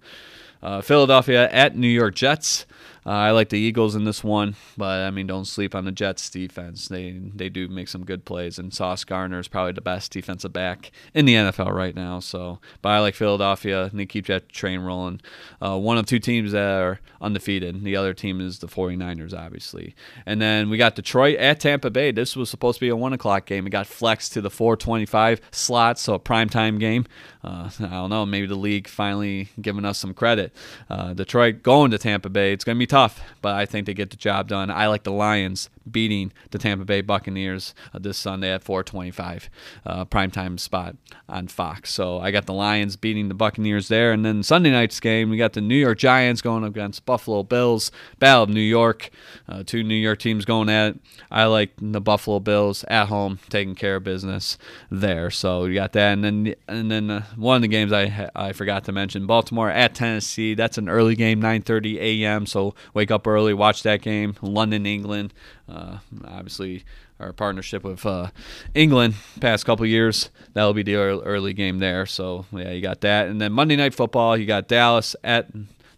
Uh, 0.62 0.80
Philadelphia 0.80 1.50
at 1.50 1.76
New 1.76 1.88
York 1.88 2.14
Jets. 2.14 2.64
Uh, 3.06 3.10
I 3.10 3.30
like 3.30 3.50
the 3.50 3.58
Eagles 3.58 3.94
in 3.94 4.02
this 4.02 4.24
one, 4.24 4.56
but 4.76 5.02
I 5.02 5.10
mean, 5.12 5.28
don't 5.28 5.44
sleep 5.44 5.76
on 5.76 5.84
the 5.84 5.92
Jets 5.92 6.28
defense. 6.28 6.88
They 6.88 7.12
they 7.12 7.48
do 7.48 7.68
make 7.68 7.86
some 7.86 8.04
good 8.04 8.24
plays, 8.24 8.58
and 8.58 8.74
Sauce 8.74 9.04
Gardner 9.04 9.38
is 9.38 9.46
probably 9.46 9.72
the 9.72 9.80
best 9.80 10.10
defensive 10.10 10.52
back 10.52 10.90
in 11.14 11.24
the 11.24 11.34
NFL 11.34 11.72
right 11.72 11.94
now. 11.94 12.18
So, 12.18 12.58
but 12.82 12.88
I 12.88 12.98
like 12.98 13.14
Philadelphia, 13.14 13.84
and 13.84 14.00
they 14.00 14.06
keep 14.06 14.26
that 14.26 14.48
train 14.48 14.80
rolling. 14.80 15.20
Uh, 15.62 15.78
one 15.78 15.98
of 15.98 16.06
two 16.06 16.18
teams 16.18 16.50
that 16.50 16.82
are 16.82 17.00
undefeated. 17.20 17.84
The 17.84 17.94
other 17.94 18.12
team 18.12 18.40
is 18.40 18.58
the 18.58 18.66
49ers, 18.66 19.32
obviously. 19.32 19.94
And 20.24 20.42
then 20.42 20.68
we 20.68 20.76
got 20.76 20.96
Detroit 20.96 21.38
at 21.38 21.60
Tampa 21.60 21.90
Bay. 21.90 22.10
This 22.10 22.34
was 22.34 22.50
supposed 22.50 22.78
to 22.78 22.84
be 22.84 22.88
a 22.88 22.96
one 22.96 23.12
o'clock 23.12 23.46
game. 23.46 23.66
It 23.68 23.70
got 23.70 23.86
flexed 23.86 24.32
to 24.32 24.40
the 24.40 24.50
4:25 24.50 25.40
slot, 25.52 25.98
so 26.00 26.14
a 26.14 26.18
primetime 26.18 26.80
game. 26.80 27.06
Uh, 27.44 27.70
I 27.80 27.90
don't 27.90 28.10
know. 28.10 28.26
Maybe 28.26 28.46
the 28.46 28.56
league 28.56 28.88
finally 28.88 29.50
giving 29.60 29.84
us 29.84 29.98
some 29.98 30.12
credit. 30.12 30.52
Uh, 30.90 31.14
Detroit 31.14 31.62
going 31.62 31.92
to 31.92 31.98
Tampa 31.98 32.28
Bay. 32.28 32.52
It's 32.52 32.64
going 32.64 32.76
to 32.76 32.78
be 32.78 32.86
tough, 32.86 32.95
but 33.42 33.54
I 33.54 33.66
think 33.66 33.86
they 33.86 33.94
get 33.94 34.10
the 34.10 34.16
job 34.16 34.48
done. 34.48 34.70
I 34.70 34.88
like 34.88 35.04
the 35.04 35.12
Lions 35.12 35.70
beating 35.88 36.32
the 36.50 36.58
Tampa 36.58 36.84
Bay 36.84 37.00
Buccaneers 37.00 37.74
uh, 37.94 37.98
this 38.00 38.18
Sunday 38.18 38.52
at 38.52 38.64
4:25 38.64 39.48
uh, 39.84 40.04
primetime 40.06 40.58
spot 40.58 40.96
on 41.28 41.48
Fox. 41.48 41.92
So 41.92 42.18
I 42.18 42.30
got 42.30 42.46
the 42.46 42.52
Lions 42.52 42.96
beating 42.96 43.28
the 43.28 43.34
Buccaneers 43.34 43.88
there, 43.88 44.12
and 44.12 44.24
then 44.24 44.42
Sunday 44.42 44.70
night's 44.70 44.98
game 45.00 45.30
we 45.30 45.36
got 45.36 45.52
the 45.52 45.60
New 45.60 45.76
York 45.76 45.98
Giants 45.98 46.42
going 46.42 46.64
against 46.64 47.06
Buffalo 47.06 47.42
Bills. 47.42 47.92
Battle 48.18 48.44
of 48.44 48.48
New 48.48 48.60
York, 48.60 49.10
uh, 49.48 49.62
two 49.64 49.82
New 49.82 49.94
York 49.94 50.18
teams 50.18 50.44
going 50.44 50.68
at 50.68 50.94
it. 50.94 51.00
I 51.30 51.44
like 51.44 51.70
the 51.80 52.00
Buffalo 52.00 52.40
Bills 52.40 52.84
at 52.88 53.06
home 53.06 53.38
taking 53.48 53.74
care 53.74 53.96
of 53.96 54.04
business 54.04 54.58
there. 54.90 55.30
So 55.30 55.66
you 55.66 55.74
got 55.74 55.92
that, 55.92 56.12
and 56.12 56.24
then 56.24 56.54
and 56.66 56.90
then 56.90 57.10
uh, 57.10 57.22
one 57.36 57.56
of 57.56 57.62
the 57.62 57.68
games 57.68 57.92
I 57.92 58.30
I 58.34 58.52
forgot 58.52 58.84
to 58.84 58.92
mention 58.92 59.26
Baltimore 59.26 59.70
at 59.70 59.94
Tennessee. 59.94 60.54
That's 60.54 60.78
an 60.78 60.88
early 60.88 61.14
game, 61.14 61.40
9:30 61.40 61.96
a.m. 61.98 62.46
So 62.46 62.74
wake 62.94 63.10
up 63.10 63.26
early, 63.26 63.54
watch 63.54 63.82
that 63.82 64.02
game. 64.02 64.34
London, 64.42 64.86
England. 64.86 65.32
Uh, 65.68 65.98
obviously, 66.24 66.84
our 67.18 67.32
partnership 67.32 67.82
with 67.82 68.04
uh, 68.04 68.28
England 68.74 69.14
past 69.40 69.64
couple 69.64 69.86
years 69.86 70.30
that'll 70.52 70.74
be 70.74 70.82
the 70.82 70.96
early 70.96 71.52
game 71.52 71.78
there. 71.78 72.06
So 72.06 72.46
yeah, 72.52 72.70
you 72.70 72.82
got 72.82 73.00
that, 73.02 73.28
and 73.28 73.40
then 73.40 73.52
Monday 73.52 73.76
Night 73.76 73.94
Football, 73.94 74.36
you 74.36 74.46
got 74.46 74.68
Dallas 74.68 75.16
at 75.24 75.50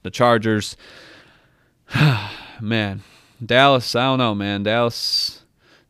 the 0.02 0.10
Chargers. 0.10 0.76
man, 2.60 3.02
Dallas, 3.44 3.94
I 3.94 4.04
don't 4.04 4.18
know, 4.18 4.34
man. 4.34 4.62
Dallas, 4.62 5.42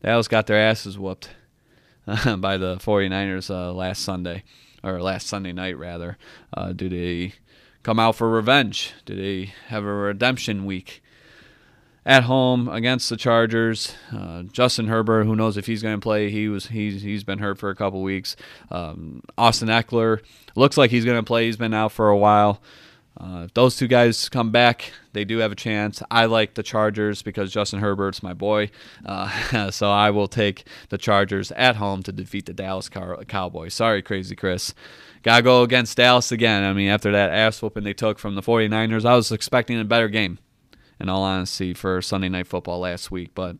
Dallas 0.03 0.27
got 0.27 0.47
their 0.47 0.59
asses 0.59 0.97
whooped 0.97 1.29
by 2.05 2.57
the 2.57 2.77
49ers 2.77 3.49
uh, 3.49 3.73
last 3.73 4.03
Sunday 4.03 4.43
or 4.83 5.01
last 5.01 5.27
Sunday 5.27 5.51
night 5.51 5.77
rather. 5.77 6.17
Uh, 6.53 6.71
do 6.71 6.89
they 6.89 7.33
come 7.89 7.97
out 7.97 8.15
for 8.15 8.29
revenge? 8.29 8.93
Do 9.05 9.15
they 9.15 9.51
have 9.69 9.83
a 9.83 9.91
redemption 9.91 10.65
week? 10.65 11.01
at 12.05 12.23
home 12.23 12.67
against 12.69 13.09
the 13.09 13.17
Chargers. 13.17 13.93
Uh, 14.11 14.43
Justin 14.43 14.87
Herbert, 14.87 15.25
who 15.25 15.35
knows 15.35 15.57
if 15.57 15.65
he's 15.65 15.81
going 15.83 15.95
to 15.95 16.01
play? 16.01 16.29
He 16.29 16.47
was 16.47 16.67
he's 16.67 17.01
he's 17.01 17.23
been 17.23 17.39
hurt 17.39 17.57
for 17.57 17.69
a 17.69 17.75
couple 17.75 18.01
weeks. 18.01 18.35
Um, 18.71 19.21
Austin 19.37 19.69
Ekeler 19.69 20.21
looks 20.55 20.77
like 20.77 20.91
he's 20.91 21.03
going 21.03 21.17
to 21.17 21.25
play. 21.25 21.45
He's 21.45 21.57
been 21.57 21.73
out 21.73 21.91
for 21.91 22.09
a 22.09 22.17
while. 22.17 22.61
Uh, 23.17 23.43
if 23.45 23.53
those 23.53 23.75
two 23.75 23.87
guys 23.87 24.29
come 24.29 24.51
back, 24.51 24.93
they 25.13 25.25
do 25.25 25.39
have 25.39 25.51
a 25.51 25.55
chance. 25.55 26.01
I 26.09 26.25
like 26.25 26.53
the 26.53 26.63
Chargers 26.63 27.21
because 27.21 27.51
Justin 27.51 27.79
Herbert's 27.79 28.23
my 28.23 28.33
boy. 28.33 28.69
Uh, 29.05 29.71
so 29.71 29.91
I 29.91 30.09
will 30.11 30.27
take 30.27 30.65
the 30.89 30.97
Chargers 30.97 31.51
at 31.53 31.75
home 31.75 32.01
to 32.03 32.11
defeat 32.11 32.45
the 32.45 32.53
Dallas 32.53 32.87
Cow- 32.87 33.21
Cowboys. 33.27 33.73
Sorry, 33.73 34.01
Crazy 34.01 34.35
Chris. 34.35 34.73
Gotta 35.21 35.43
go 35.43 35.63
against 35.63 35.97
Dallas 35.97 36.31
again. 36.31 36.63
I 36.63 36.71
mean, 36.71 36.87
after 36.87 37.11
that 37.11 37.31
ass 37.31 37.61
whooping 37.61 37.83
they 37.83 37.93
took 37.93 38.19
from 38.19 38.35
the 38.35 38.41
49ers, 38.41 39.05
I 39.05 39.15
was 39.15 39.31
expecting 39.31 39.79
a 39.79 39.85
better 39.85 40.07
game 40.07 40.39
in 40.99 41.09
all 41.09 41.23
honesty, 41.23 41.73
for 41.73 42.01
Sunday 42.01 42.29
Night 42.29 42.47
Football 42.47 42.79
last 42.79 43.09
week, 43.09 43.31
but 43.33 43.55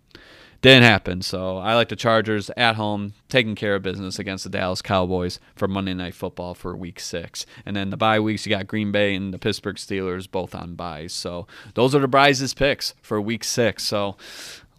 didn't 0.62 0.84
happen. 0.84 1.22
So 1.22 1.58
I 1.58 1.76
like 1.76 1.90
the 1.90 1.96
Chargers 1.96 2.50
at 2.58 2.76
home, 2.76 3.14
taking 3.30 3.56
care 3.56 3.76
of 3.76 3.84
business 3.84 4.20
against 4.20 4.44
the 4.44 4.50
Dallas 4.50 4.82
Cowboys 4.82 5.40
for 5.56 5.68
Monday 5.68 5.94
Night 5.94 6.14
Football 6.14 6.54
for 6.54 6.76
Week 6.76 7.00
Six. 7.00 7.46
And 7.66 7.76
then 7.76 7.90
the 7.90 7.98
bye 7.98 8.20
weeks, 8.20 8.46
you 8.46 8.50
got 8.50 8.68
Green 8.68 8.92
Bay 8.92 9.16
and 9.16 9.34
the 9.34 9.40
Pittsburgh 9.40 9.78
Steelers 9.78 10.30
both 10.30 10.54
on 10.54 10.76
byes. 10.76 11.14
So 11.14 11.48
those 11.76 11.96
are 11.96 12.00
the 12.00 12.08
Brys's 12.08 12.54
picks 12.54 12.94
for 13.02 13.22
Week 13.22 13.44
Six. 13.44 13.84
So 13.84 14.18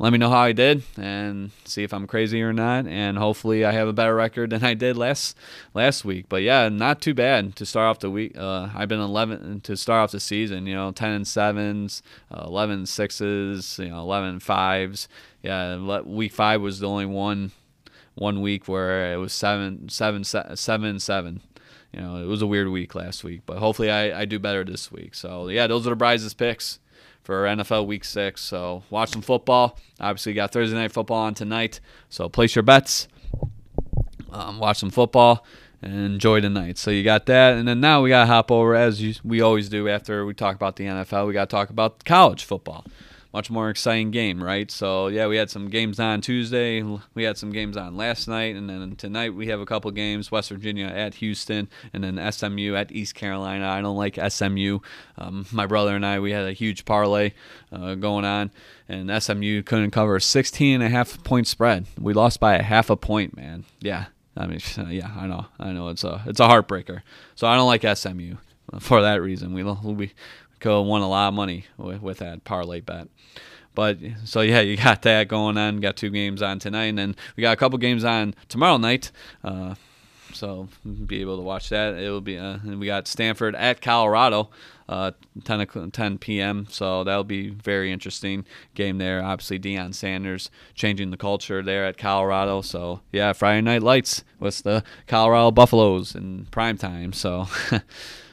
let 0.01 0.13
me 0.13 0.19
know 0.19 0.31
how 0.31 0.39
I 0.39 0.53
did 0.53 0.83
and 0.97 1.51
see 1.67 1.83
if 1.83 1.93
I'm 1.93 2.07
crazy 2.07 2.41
or 2.41 2.55
not. 2.55 2.87
And 2.87 3.19
hopefully, 3.19 3.67
I 3.67 3.73
have 3.73 3.87
a 3.87 3.93
better 3.93 4.15
record 4.15 4.49
than 4.49 4.65
I 4.65 4.73
did 4.73 4.97
last 4.97 5.37
last 5.75 6.07
week. 6.07 6.25
But 6.27 6.41
yeah, 6.41 6.71
not 6.71 7.03
too 7.03 7.13
bad 7.13 7.55
to 7.57 7.67
start 7.67 7.87
off 7.87 7.99
the 7.99 8.11
week. 8.11 8.33
Uh, 8.35 8.71
I've 8.75 8.89
been 8.89 8.99
11 8.99 9.61
to 9.61 9.77
start 9.77 10.03
off 10.03 10.13
the 10.13 10.19
season. 10.19 10.67
You 10.67 10.75
know, 10.75 10.91
10 10.91 11.11
and 11.11 11.29
sevens, 11.29 12.03
uh, 12.31 12.45
11 12.47 12.87
sixes, 12.87 13.79
you 13.79 13.91
know, 13.91 14.01
11 14.01 14.41
fives. 14.41 15.07
Yeah, 15.43 16.01
week 16.01 16.33
five 16.33 16.63
was 16.63 16.81
the 16.81 16.89
only 16.89 17.07
one 17.07 17.53
one 18.15 18.41
week 18.41 18.69
where 18.69 19.13
it 19.13 19.19
was 19.19 19.35
seven, 19.35 19.91
seven, 19.91 20.25
seven, 20.25 20.99
seven. 20.99 21.43
You 21.93 22.01
know, 22.01 22.17
it 22.17 22.27
was 22.27 22.41
a 22.41 22.47
weird 22.47 22.69
week 22.69 22.95
last 22.95 23.23
week, 23.23 23.43
but 23.45 23.59
hopefully 23.59 23.91
I, 23.91 24.23
I 24.23 24.25
do 24.25 24.39
better 24.39 24.65
this 24.65 24.91
week. 24.91 25.15
So 25.15 25.49
yeah, 25.49 25.67
those 25.67 25.87
are 25.87 25.91
the 25.91 25.97
Brys's 25.97 26.33
picks 26.33 26.79
for 27.23 27.45
NFL 27.45 27.87
Week 27.87 28.05
Six. 28.05 28.41
So 28.43 28.83
watch 28.91 29.11
some 29.11 29.23
football. 29.23 29.79
Obviously, 29.99 30.35
got 30.35 30.53
Thursday 30.53 30.77
night 30.77 30.93
football 30.93 31.19
on 31.19 31.35
tonight. 31.35 31.81
So 32.09 32.29
place 32.29 32.55
your 32.55 32.63
bets. 32.63 33.09
Um, 34.31 34.59
watch 34.59 34.79
some 34.79 34.91
football 34.91 35.45
and 35.83 35.95
enjoy 35.95 36.41
the 36.41 36.51
night. 36.51 36.79
So 36.79 36.91
you 36.91 37.03
got 37.03 37.27
that, 37.27 37.55
and 37.55 37.67
then 37.67 37.81
now 37.81 38.03
we 38.03 38.11
got 38.11 38.21
to 38.21 38.27
hop 38.27 38.51
over 38.51 38.75
as 38.75 39.01
you, 39.01 39.15
we 39.25 39.41
always 39.41 39.69
do 39.69 39.89
after 39.89 40.27
we 40.27 40.35
talk 40.35 40.55
about 40.55 40.77
the 40.77 40.85
NFL. 40.85 41.27
We 41.27 41.33
got 41.33 41.49
to 41.49 41.55
talk 41.55 41.71
about 41.71 42.05
college 42.05 42.45
football 42.45 42.85
much 43.33 43.51
more 43.51 43.71
exciting 43.71 44.11
game, 44.11 44.43
right? 44.43 44.71
So 44.71 45.07
yeah, 45.09 45.27
we 45.27 45.37
had 45.37 45.51
some 45.51 45.69
games 45.69 46.01
on 46.01 46.21
Tuesday. 46.21 46.83
We 47.15 47.23
had 47.23 47.39
some 47.39 47.51
games 47.51 47.77
on 47.77 47.97
last 47.97 48.29
night, 48.29 48.57
and 48.57 48.69
then 48.69 48.97
tonight 48.97 49.35
we 49.35 49.49
have 49.49 49.61
a 49.61 49.67
couple 49.67 49.91
games: 49.91 50.31
West 50.31 50.51
Virginia 50.51 50.87
at 50.87 51.15
Houston, 51.17 51.69
and 51.93 52.03
then 52.03 52.33
SMU 52.33 52.75
at 52.75 52.93
East 52.93 53.15
Carolina. 53.15 53.69
I 53.69 53.81
don't 53.81 53.97
like 53.97 54.19
SMU. 54.29 54.81
Um, 55.19 55.47
my 55.53 55.67
brother 55.67 55.95
and 55.95 56.05
I 56.05 56.21
we 56.21 56.33
had 56.33 56.47
a 56.47 56.53
huge 56.53 56.85
parlay 56.85 57.33
uh, 57.73 57.95
going 57.95 58.25
on, 58.25 58.51
and 58.89 59.23
SMU 59.23 59.63
couldn't 59.63 59.93
cover 59.93 60.17
a 60.17 60.21
16 60.21 60.75
and 60.75 60.83
a 60.83 60.89
half 60.89 61.23
point 61.25 61.47
spread. 61.47 61.87
We 61.99 62.13
lost 62.13 62.41
by 62.41 62.57
a 62.57 62.63
half 62.63 62.91
a 62.91 62.97
point, 62.97 63.37
man. 63.37 63.65
Yeah. 63.81 64.07
I 64.37 64.47
mean, 64.47 64.61
yeah, 64.89 65.11
I 65.17 65.27
know, 65.27 65.47
I 65.59 65.73
know, 65.73 65.89
it's 65.89 66.05
a 66.05 66.23
it's 66.27 66.41
a 66.41 66.49
heartbreaker. 66.49 67.03
So 67.35 67.47
I 67.47 67.57
don't 67.57 67.67
like 67.67 67.85
SMU 67.97 68.37
for 68.79 69.03
that 69.03 69.21
reason. 69.21 69.53
We 69.53 69.63
we 69.63 70.13
could 70.61 70.83
won 70.83 71.03
a 71.03 71.09
lot 71.09 71.29
of 71.29 71.35
money 71.35 71.67
with, 71.77 72.03
with 72.03 72.19
that 72.19 72.45
parlay 72.45 72.81
bet. 72.81 73.09
But 73.75 73.99
so 74.25 74.41
yeah, 74.41 74.61
you 74.61 74.77
got 74.77 75.03
that 75.03 75.29
going 75.29 75.57
on. 75.57 75.81
Got 75.81 75.97
two 75.97 76.11
games 76.11 76.43
on 76.43 76.59
tonight, 76.59 76.87
and 76.87 76.99
then 76.99 77.17
we 77.37 77.41
got 77.41 77.53
a 77.53 77.57
couple 77.57 77.79
games 77.79 78.05
on 78.05 78.35
tomorrow 78.49 78.77
night. 78.77 79.11
Uh, 79.43 79.75
so 80.33 80.69
be 81.07 81.21
able 81.21 81.37
to 81.37 81.43
watch 81.43 81.69
that. 81.71 81.95
It 81.95 82.11
will 82.11 82.21
be. 82.21 82.39
Uh, 82.39 82.59
and 82.63 82.81
we 82.81 82.87
got 82.87 83.09
Stanford 83.09 83.55
at 83.55 83.81
Colorado, 83.81 84.51
uh, 84.89 85.13
10 85.45 85.91
10 85.93 86.19
p.m. 86.19 86.67
So 86.69 87.05
that'll 87.05 87.25
be 87.25 87.51
very 87.51 87.93
interesting 87.93 88.45
game 88.75 88.99
there. 88.99 89.23
Obviously, 89.23 89.59
Deion 89.59 89.95
Sanders 89.95 90.51
changing 90.75 91.11
the 91.11 91.17
culture 91.17 91.63
there 91.63 91.85
at 91.85 91.97
Colorado. 91.97 92.61
So 92.63 93.01
yeah, 93.13 93.33
Friday 93.33 93.61
Night 93.61 93.83
Lights 93.83 94.25
with 94.39 94.63
the 94.63 94.83
Colorado 95.07 95.51
Buffaloes 95.51 96.15
in 96.15 96.47
prime 96.51 96.77
time. 96.77 97.13
So. 97.13 97.47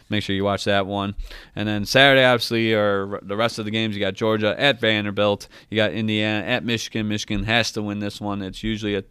make 0.09 0.23
sure 0.23 0.35
you 0.35 0.43
watch 0.43 0.63
that 0.65 0.85
one. 0.85 1.15
And 1.55 1.67
then 1.67 1.85
Saturday, 1.85 2.23
obviously, 2.23 2.73
or 2.73 3.19
the 3.21 3.35
rest 3.35 3.59
of 3.59 3.65
the 3.65 3.71
games, 3.71 3.95
you 3.95 4.01
got 4.01 4.13
Georgia 4.13 4.55
at 4.59 4.79
Vanderbilt, 4.79 5.47
you 5.69 5.75
got 5.75 5.91
Indiana 5.91 6.45
at 6.45 6.63
Michigan. 6.63 7.07
Michigan 7.07 7.43
has 7.43 7.71
to 7.73 7.81
win 7.81 7.99
this 7.99 8.21
one. 8.21 8.41
It's 8.41 8.63
usually 8.63 8.95
a 8.95 9.03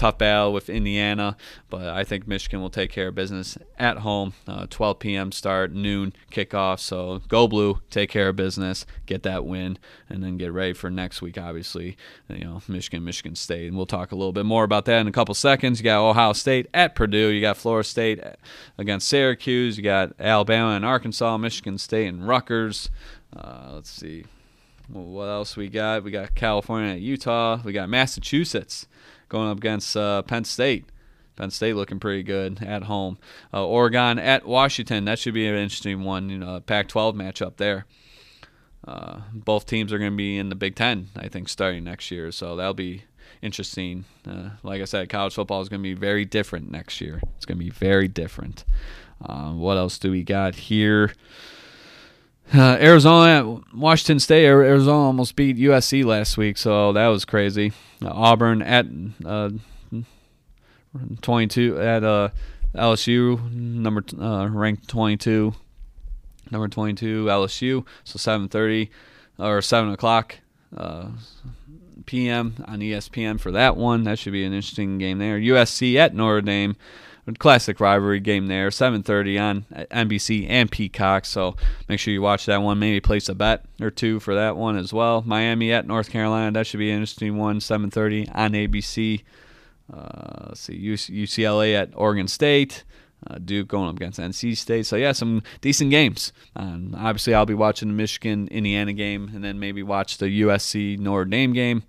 tough 0.00 0.16
battle 0.16 0.50
with 0.50 0.70
Indiana, 0.70 1.36
but 1.68 1.88
I 1.88 2.04
think 2.04 2.26
Michigan 2.26 2.62
will 2.62 2.70
take 2.70 2.90
care 2.90 3.08
of 3.08 3.14
business 3.14 3.58
at 3.78 3.98
home. 3.98 4.32
Uh, 4.48 4.66
12 4.70 4.98
p.m. 4.98 5.30
start, 5.30 5.72
noon 5.72 6.14
kickoff. 6.32 6.78
So 6.80 7.20
go 7.28 7.46
blue, 7.46 7.80
take 7.90 8.08
care 8.08 8.30
of 8.30 8.36
business, 8.36 8.86
get 9.04 9.24
that 9.24 9.44
win, 9.44 9.78
and 10.08 10.24
then 10.24 10.38
get 10.38 10.52
ready 10.52 10.72
for 10.72 10.90
next 10.90 11.20
week. 11.20 11.36
Obviously, 11.36 11.98
you 12.30 12.44
know 12.44 12.62
Michigan, 12.66 13.04
Michigan 13.04 13.36
State, 13.36 13.68
and 13.68 13.76
we'll 13.76 13.84
talk 13.84 14.10
a 14.10 14.16
little 14.16 14.32
bit 14.32 14.46
more 14.46 14.64
about 14.64 14.86
that 14.86 15.00
in 15.00 15.06
a 15.06 15.12
couple 15.12 15.34
seconds. 15.34 15.80
You 15.80 15.84
got 15.84 16.00
Ohio 16.00 16.32
State 16.32 16.66
at 16.72 16.94
Purdue. 16.94 17.28
You 17.28 17.42
got 17.42 17.58
Florida 17.58 17.86
State 17.86 18.20
against 18.78 19.06
Syracuse. 19.06 19.76
You 19.76 19.84
got 19.84 20.14
Alabama 20.18 20.70
and 20.70 20.84
Arkansas, 20.84 21.36
Michigan 21.36 21.76
State 21.76 22.06
and 22.06 22.26
Rutgers. 22.26 22.88
Uh, 23.36 23.72
let's 23.74 23.90
see. 23.90 24.24
what 24.88 25.26
else 25.26 25.58
we 25.58 25.68
got? 25.68 26.04
We 26.04 26.10
got 26.10 26.34
California 26.34 26.94
at 26.94 27.00
Utah. 27.00 27.60
We 27.62 27.74
got 27.74 27.90
Massachusetts 27.90 28.86
going 29.30 29.48
up 29.48 29.56
against 29.56 29.96
uh, 29.96 30.20
Penn 30.22 30.44
State. 30.44 30.84
Penn 31.36 31.50
State 31.50 31.74
looking 31.74 31.98
pretty 31.98 32.22
good 32.22 32.62
at 32.62 32.82
home. 32.82 33.16
Uh, 33.54 33.66
Oregon 33.66 34.18
at 34.18 34.44
Washington. 34.44 35.06
That 35.06 35.18
should 35.18 35.32
be 35.32 35.46
an 35.46 35.54
interesting 35.54 36.04
one. 36.04 36.28
You 36.28 36.36
know, 36.36 36.60
Pac-12 36.60 37.14
matchup 37.14 37.56
there. 37.56 37.86
Uh, 38.86 39.20
both 39.32 39.64
teams 39.64 39.92
are 39.92 39.98
going 39.98 40.10
to 40.10 40.16
be 40.16 40.36
in 40.36 40.50
the 40.50 40.54
Big 40.54 40.74
Ten, 40.74 41.08
I 41.16 41.28
think, 41.28 41.48
starting 41.48 41.84
next 41.84 42.10
year. 42.10 42.30
So 42.30 42.56
that'll 42.56 42.74
be 42.74 43.04
interesting. 43.40 44.04
Uh, 44.28 44.50
like 44.62 44.82
I 44.82 44.84
said, 44.84 45.08
college 45.08 45.34
football 45.34 45.62
is 45.62 45.70
going 45.70 45.80
to 45.80 45.88
be 45.88 45.94
very 45.94 46.24
different 46.24 46.70
next 46.70 47.00
year. 47.00 47.22
It's 47.36 47.46
going 47.46 47.58
to 47.58 47.64
be 47.64 47.70
very 47.70 48.08
different. 48.08 48.64
Uh, 49.24 49.52
what 49.52 49.76
else 49.76 49.98
do 49.98 50.10
we 50.10 50.22
got 50.22 50.54
here? 50.54 51.12
Uh, 52.52 52.76
Arizona, 52.80 53.60
Washington 53.72 54.18
State, 54.18 54.44
Arizona 54.44 55.06
almost 55.06 55.36
beat 55.36 55.56
USC 55.56 56.04
last 56.04 56.36
week, 56.36 56.58
so 56.58 56.92
that 56.92 57.06
was 57.06 57.24
crazy. 57.24 57.72
Uh, 58.04 58.10
Auburn 58.10 58.60
at 58.60 58.86
uh, 59.24 59.50
22 61.22 61.80
at 61.80 62.02
uh, 62.02 62.30
LSU, 62.74 63.52
number 63.52 64.02
uh, 64.20 64.48
ranked 64.48 64.88
22, 64.88 65.54
number 66.50 66.66
22 66.66 67.26
LSU. 67.26 67.86
So 68.02 68.18
7:30 68.18 68.88
or 69.38 69.62
7 69.62 69.92
o'clock 69.92 70.38
uh, 70.76 71.08
p.m. 72.06 72.56
on 72.66 72.80
ESPN 72.80 73.38
for 73.38 73.52
that 73.52 73.76
one. 73.76 74.02
That 74.04 74.18
should 74.18 74.32
be 74.32 74.44
an 74.44 74.52
interesting 74.52 74.98
game 74.98 75.18
there. 75.18 75.38
USC 75.38 75.94
at 75.96 76.14
Notre 76.14 76.40
Dame 76.40 76.76
classic 77.38 77.80
rivalry 77.80 78.20
game 78.20 78.46
there, 78.46 78.70
7:30 78.70 79.38
on 79.38 79.64
NBC 79.90 80.46
and 80.48 80.70
Peacock. 80.70 81.24
So 81.24 81.56
make 81.88 82.00
sure 82.00 82.12
you 82.12 82.22
watch 82.22 82.46
that 82.46 82.62
one. 82.62 82.78
Maybe 82.78 83.00
place 83.00 83.28
a 83.28 83.34
bet 83.34 83.64
or 83.80 83.90
two 83.90 84.20
for 84.20 84.34
that 84.34 84.56
one 84.56 84.76
as 84.76 84.92
well. 84.92 85.22
Miami 85.26 85.72
at 85.72 85.86
North 85.86 86.10
Carolina, 86.10 86.52
that 86.52 86.66
should 86.66 86.78
be 86.78 86.90
an 86.90 86.96
interesting 86.96 87.36
one. 87.36 87.60
7:30 87.60 88.28
on 88.34 88.52
ABC. 88.52 89.22
Uh, 89.92 90.46
let's 90.48 90.60
see, 90.60 90.78
UCLA 90.78 91.74
at 91.74 91.90
Oregon 91.94 92.28
State. 92.28 92.84
Uh, 93.26 93.38
Duke 93.38 93.68
going 93.68 93.88
up 93.88 93.96
against 93.96 94.18
NC 94.18 94.56
State. 94.56 94.86
So 94.86 94.96
yeah, 94.96 95.12
some 95.12 95.42
decent 95.60 95.90
games. 95.90 96.32
Um, 96.56 96.94
obviously, 96.96 97.34
I'll 97.34 97.44
be 97.44 97.54
watching 97.54 97.88
the 97.88 97.94
Michigan 97.94 98.48
Indiana 98.48 98.92
game, 98.94 99.30
and 99.34 99.44
then 99.44 99.58
maybe 99.58 99.82
watch 99.82 100.18
the 100.18 100.26
USC 100.42 100.98
Notre 100.98 101.26
Dame 101.26 101.52
game. 101.52 101.82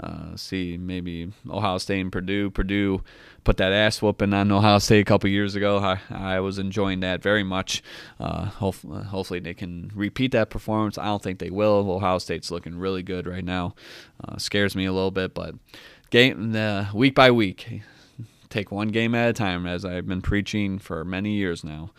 Uh, 0.00 0.36
see 0.36 0.76
maybe 0.76 1.30
Ohio 1.48 1.78
State 1.78 2.00
and 2.00 2.10
Purdue. 2.12 2.50
Purdue 2.50 3.02
put 3.44 3.56
that 3.58 3.72
ass 3.72 4.02
whooping 4.02 4.32
on 4.34 4.50
Ohio 4.50 4.78
State 4.78 5.00
a 5.00 5.04
couple 5.04 5.30
years 5.30 5.54
ago. 5.54 5.78
I, 5.78 5.98
I 6.10 6.40
was 6.40 6.58
enjoying 6.58 7.00
that 7.00 7.22
very 7.22 7.42
much. 7.42 7.82
Uh, 8.18 8.46
hopefully, 8.46 9.04
hopefully, 9.04 9.40
they 9.40 9.54
can 9.54 9.90
repeat 9.94 10.32
that 10.32 10.50
performance. 10.50 10.98
I 10.98 11.06
don't 11.06 11.22
think 11.22 11.38
they 11.38 11.50
will. 11.50 11.90
Ohio 11.90 12.18
State's 12.18 12.50
looking 12.50 12.78
really 12.78 13.02
good 13.02 13.26
right 13.26 13.44
now. 13.44 13.74
Uh, 14.22 14.38
scares 14.38 14.74
me 14.74 14.86
a 14.86 14.92
little 14.92 15.10
bit, 15.10 15.34
but 15.34 15.54
game 16.10 16.54
uh, 16.56 16.86
week 16.92 17.14
by 17.14 17.30
week, 17.30 17.82
take 18.52 18.70
one 18.70 18.88
game 18.88 19.14
at 19.14 19.30
a 19.30 19.32
time, 19.32 19.66
as 19.66 19.84
I've 19.84 20.06
been 20.06 20.22
preaching 20.22 20.78
for 20.78 21.04
many 21.04 21.32
years 21.32 21.64
now. 21.64 21.90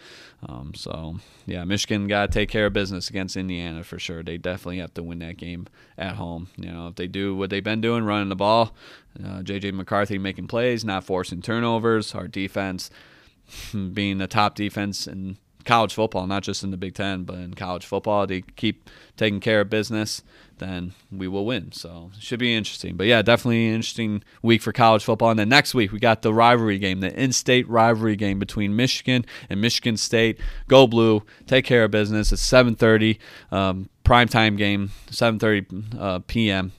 Um, 0.47 0.73
so 0.75 1.17
yeah, 1.45 1.63
Michigan 1.63 2.07
got 2.07 2.27
to 2.27 2.31
take 2.31 2.49
care 2.49 2.67
of 2.67 2.73
business 2.73 3.09
against 3.09 3.35
Indiana 3.35 3.83
for 3.83 3.97
sure. 3.97 4.23
They 4.23 4.37
definitely 4.37 4.77
have 4.77 4.93
to 4.93 5.03
win 5.03 5.19
that 5.19 5.37
game 5.37 5.67
at 5.97 6.15
home. 6.15 6.49
You 6.57 6.71
know, 6.71 6.87
if 6.87 6.95
they 6.95 7.07
do 7.07 7.35
what 7.35 7.49
they've 7.49 7.63
been 7.63 7.81
doing, 7.81 8.03
running 8.03 8.29
the 8.29 8.35
ball, 8.35 8.75
uh, 9.19 9.41
JJ 9.41 9.73
McCarthy 9.73 10.17
making 10.17 10.47
plays, 10.47 10.85
not 10.85 11.03
forcing 11.03 11.41
turnovers, 11.41 12.13
our 12.13 12.27
defense 12.27 12.89
being 13.93 14.19
the 14.19 14.27
top 14.27 14.55
defense 14.55 15.07
in 15.07 15.37
college 15.65 15.93
football, 15.93 16.27
not 16.27 16.43
just 16.43 16.63
in 16.63 16.71
the 16.71 16.77
Big 16.77 16.95
Ten, 16.95 17.23
but 17.23 17.37
in 17.37 17.53
college 17.53 17.85
football, 17.85 18.27
they 18.27 18.41
keep 18.41 18.89
taking 19.17 19.39
care 19.39 19.61
of 19.61 19.69
business 19.69 20.23
then 20.63 20.93
we 21.11 21.27
will 21.27 21.45
win. 21.45 21.71
So 21.71 22.11
it 22.15 22.23
should 22.23 22.39
be 22.39 22.55
interesting. 22.55 22.95
But 22.95 23.07
yeah, 23.07 23.21
definitely 23.21 23.67
an 23.67 23.75
interesting 23.75 24.23
week 24.41 24.61
for 24.61 24.71
college 24.71 25.03
football. 25.03 25.29
And 25.29 25.39
then 25.39 25.49
next 25.49 25.73
week 25.73 25.91
we 25.91 25.99
got 25.99 26.21
the 26.21 26.33
rivalry 26.33 26.77
game, 26.77 26.99
the 26.99 27.13
in-state 27.13 27.67
rivalry 27.67 28.15
game 28.15 28.39
between 28.39 28.75
Michigan 28.75 29.25
and 29.49 29.61
Michigan 29.61 29.97
State. 29.97 30.39
Go 30.67 30.87
blue, 30.87 31.23
take 31.47 31.65
care 31.65 31.83
of 31.83 31.91
business. 31.91 32.31
It's 32.31 32.49
7:30 32.49 33.17
um, 33.51 33.89
prime 34.03 34.27
time 34.27 34.55
game, 34.55 34.91
7:30 35.09 35.99
uh, 35.99 36.19
p.m. 36.27 36.71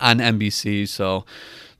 on 0.00 0.18
NBC. 0.18 0.88
So 0.88 1.24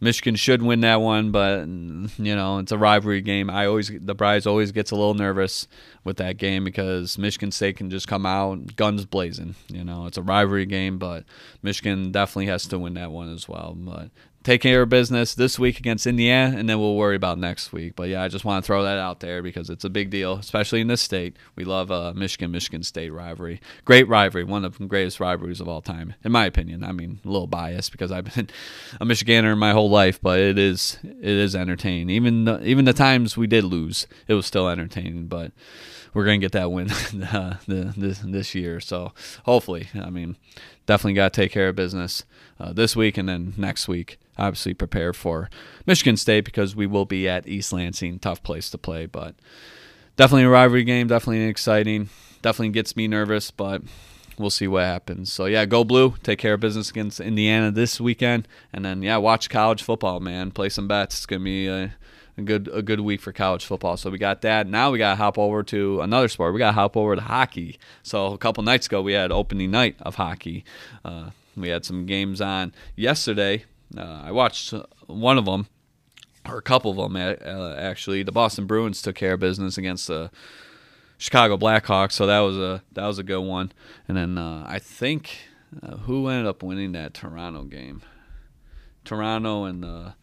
Michigan 0.01 0.35
should 0.35 0.63
win 0.63 0.81
that 0.81 1.01
one, 1.03 1.31
but 1.31 1.67
you 1.69 2.35
know 2.35 2.59
it's 2.59 2.73
a 2.73 2.79
rivalry 2.79 3.21
game. 3.21 3.51
I 3.51 3.67
always 3.67 3.91
the 3.95 4.15
Brys 4.15 4.47
always 4.47 4.73
gets 4.73 4.91
a 4.91 4.97
little 4.97 5.15
nervous 5.15 5.69
with 6.05 6.17
that 6.17 6.39
game 6.39 6.65
because 6.65 7.19
Michigan 7.19 7.51
State 7.51 7.77
can 7.77 7.91
just 7.91 8.09
come 8.09 8.25
out 8.25 8.77
guns 8.77 9.05
blazing. 9.05 9.55
You 9.69 9.85
know 9.85 10.07
it's 10.07 10.17
a 10.17 10.23
rivalry 10.23 10.67
game, 10.67 10.99
but 10.99 11.25
Michigan 11.63 12.13
definitely 12.13 12.47
has 12.47 12.67
to 12.69 12.79
win 12.79 12.95
that 12.95 13.11
one 13.11 13.33
as 13.33 13.49
well. 13.49 13.75
But 13.77 14.11
take 14.43 14.63
care 14.63 14.83
of 14.83 14.89
business 14.89 15.35
this 15.35 15.59
week 15.59 15.79
against 15.79 16.07
Indiana, 16.07 16.57
and 16.57 16.69
then 16.69 16.79
we'll 16.79 16.97
worry 16.97 17.17
about 17.17 17.39
next 17.39 17.73
week. 17.73 17.95
But 17.95 18.09
yeah, 18.09 18.23
I 18.23 18.29
just 18.29 18.45
want 18.45 18.65
to 18.65 18.67
throw 18.67 18.83
that 18.85 18.99
out 18.99 19.21
there 19.21 19.43
because 19.43 19.69
it's 19.69 19.85
a 19.85 19.91
big 19.91 20.11
deal, 20.11 20.35
especially 20.35 20.81
in 20.81 20.89
this 20.89 21.03
state. 21.03 21.37
We 21.57 21.65
love 21.65 21.91
uh, 21.91 22.13
Michigan 22.15 22.51
Michigan 22.51 22.83
State 22.83 23.11
rivalry. 23.11 23.61
Great 23.85 24.09
rivalry, 24.09 24.45
one 24.45 24.65
of 24.65 24.79
the 24.79 24.87
greatest 24.87 25.21
rivalries 25.21 25.61
of 25.61 25.69
all 25.69 25.83
time, 25.83 26.15
in 26.25 26.33
my 26.33 26.47
opinion. 26.47 26.85
I 26.85 26.93
mean, 26.93 27.21
a 27.25 27.29
little 27.29 27.47
biased 27.47 27.93
because 27.93 28.11
I've 28.11 28.35
been 28.35 28.49
a 29.01 29.05
Michiganer 29.05 29.57
my 29.57 29.73
whole 29.73 29.91
life, 29.91 30.21
but 30.21 30.39
it 30.39 30.59
is 30.59 30.99
it 31.03 31.17
is 31.25 31.55
entertaining. 31.55 32.11
Even 32.11 32.45
the, 32.45 32.65
even 32.65 32.85
the 32.85 32.93
times 32.93 33.37
we 33.37 33.47
did 33.47 33.65
lose, 33.65 34.07
it 34.27 34.35
was 34.35 34.47
still 34.47 34.69
entertaining. 34.69 35.27
But 35.27 35.53
we're 36.15 36.25
gonna 36.25 36.39
get 36.39 36.53
that 36.53 36.73
win 36.73 36.91
uh, 37.33 37.57
this 37.67 38.19
this 38.19 38.55
year. 38.55 38.81
So 38.81 39.13
hopefully, 39.45 39.89
I 39.95 40.11
mean, 40.11 40.37
definitely 40.87 41.15
got 41.15 41.33
to 41.33 41.41
take 41.41 41.53
care 41.53 41.69
of 41.69 41.77
business 41.77 42.25
uh, 42.59 42.73
this 42.73 42.97
week 42.97 43.17
and 43.17 43.29
then 43.29 43.55
next 43.57 43.89
week. 43.89 44.19
Obviously, 44.39 44.75
prepare 44.75 45.13
for 45.13 45.51
Michigan 45.87 46.17
State 46.17 46.45
because 46.45 46.75
we 46.75 46.87
will 46.87 47.05
be 47.05 47.29
at 47.29 47.47
East 47.47 47.73
Lansing. 47.73 48.19
Tough 48.19 48.43
place 48.43 48.71
to 48.71 48.79
play, 48.79 49.07
but 49.07 49.35
definitely 50.17 50.45
a 50.45 50.49
rivalry 50.49 50.85
game. 50.85 51.09
Definitely 51.09 51.45
exciting. 51.45 52.09
Definitely 52.43 52.71
gets 52.71 52.97
me 52.97 53.07
nervous, 53.07 53.51
but 53.51 53.83
we'll 54.39 54.51
see 54.51 54.67
what 54.67 54.85
happens. 54.85 55.31
So 55.33 55.45
yeah, 55.45 55.67
go 55.67 55.85
blue. 55.85 56.15
Take 56.23 56.39
care 56.39 56.55
of 56.55 56.61
business 56.61 56.91
against 56.91 57.21
Indiana 57.21 57.71
this 57.71 58.01
weekend, 58.01 58.49
and 58.73 58.85
then 58.85 59.03
yeah, 59.03 59.19
watch 59.19 59.51
college 59.51 59.83
football, 59.83 60.21
man. 60.21 60.51
Play 60.51 60.71
some 60.71 60.89
bets. 60.89 61.17
It's 61.17 61.27
gonna 61.27 61.45
be 61.45 61.69
a, 61.69 61.95
a 62.41 62.45
good 62.45 62.69
a 62.73 62.83
good 62.83 63.01
week 63.01 63.21
for 63.21 63.33
college 63.33 63.65
football. 63.65 63.97
So 63.97 64.11
we 64.11 64.19
got 64.19 64.43
that. 64.43 64.67
Now 64.67 64.91
we 64.91 64.99
got 64.99 65.11
to 65.11 65.17
hop 65.17 65.39
over 65.39 65.63
to 65.65 66.01
another 66.01 66.29
sport. 66.29 66.53
We 66.53 66.59
got 66.59 66.69
to 66.69 66.75
hop 66.75 66.97
over 66.97 67.15
to 67.15 67.23
hockey. 67.23 67.79
So 68.03 68.33
a 68.33 68.39
couple 68.39 68.63
nights 68.63 68.87
ago 68.87 69.03
we 69.03 69.13
had 69.13 69.31
opening 69.31 69.71
night 69.71 69.97
of 70.01 70.17
hockey. 70.17 70.65
Uh, 71.05 71.31
we 71.57 71.69
had 71.69 71.85
some 71.85 72.07
games 72.07 72.41
on 72.41 72.73
yesterday. 72.97 73.65
Uh, 73.97 74.23
I 74.25 74.33
watched 74.33 74.73
one 75.07 75.39
of 75.39 75.45
them, 75.45 75.67
or 76.49 76.59
a 76.59 76.63
couple 76.63 76.91
of 76.91 76.97
them 76.97 77.17
uh, 77.17 77.75
actually. 77.77 78.23
The 78.23 78.33
Boston 78.33 78.67
Bruins 78.67 79.03
took 79.03 79.17
care 79.17 79.35
of 79.35 79.41
business 79.41 79.77
against 79.77 80.07
the 80.07 80.31
Chicago 81.19 81.57
Blackhawks, 81.57 82.13
so 82.13 82.27
that 82.27 82.39
was 82.41 82.57
a 82.57 82.83
that 82.93 83.07
was 83.07 83.19
a 83.19 83.23
good 83.23 83.43
one. 83.43 83.73
And 84.09 84.17
then 84.17 84.39
uh, 84.39 84.65
I 84.67 84.79
think 84.79 85.39
uh, 85.83 85.99
who 85.99 86.29
ended 86.29 86.47
up 86.47 86.63
winning 86.63 86.93
that 86.93 87.15
Toronto 87.15 87.65
game? 87.65 88.03
Toronto 89.05 89.65
and 89.65 89.83
the 89.83 90.15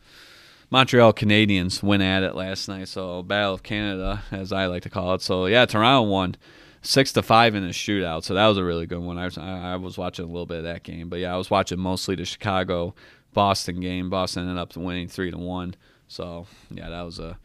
Montreal 0.70 1.14
Canadiens 1.14 1.82
went 1.82 2.04
at 2.04 2.24
it 2.24 2.36
last 2.36 2.68
night. 2.68 2.88
So 2.88 3.24
Battle 3.24 3.54
of 3.54 3.64
Canada, 3.64 4.24
as 4.32 4.52
I 4.52 4.66
like 4.66 4.84
to 4.84 4.90
call 4.90 5.14
it. 5.14 5.22
So 5.22 5.46
yeah, 5.46 5.66
Toronto 5.66 6.10
won 6.10 6.36
six 6.82 7.12
to 7.14 7.22
five 7.22 7.56
in 7.56 7.64
a 7.64 7.70
shootout. 7.70 8.24
So 8.24 8.34
that 8.34 8.48
was 8.48 8.58
a 8.58 8.64
really 8.64 8.86
good 8.86 9.00
one. 9.00 9.18
I 9.18 9.26
was 9.26 9.38
I 9.38 9.76
was 9.76 9.98
watching 9.98 10.26
a 10.26 10.28
little 10.28 10.46
bit 10.46 10.60
of 10.60 10.64
that 10.64 10.84
game, 10.84 11.10
but 11.10 11.20
yeah, 11.20 11.34
I 11.34 11.38
was 11.38 11.50
watching 11.50 11.80
mostly 11.80 12.16
the 12.16 12.26
Chicago 12.26 12.96
Boston 13.34 13.80
game. 13.80 14.10
Boston 14.10 14.44
ended 14.44 14.58
up 14.58 14.76
winning 14.76 15.08
three 15.08 15.32
to 15.32 15.38
one. 15.38 15.76
So 16.08 16.48
yeah, 16.70 16.90
that 16.90 17.02
was 17.02 17.20
a 17.20 17.38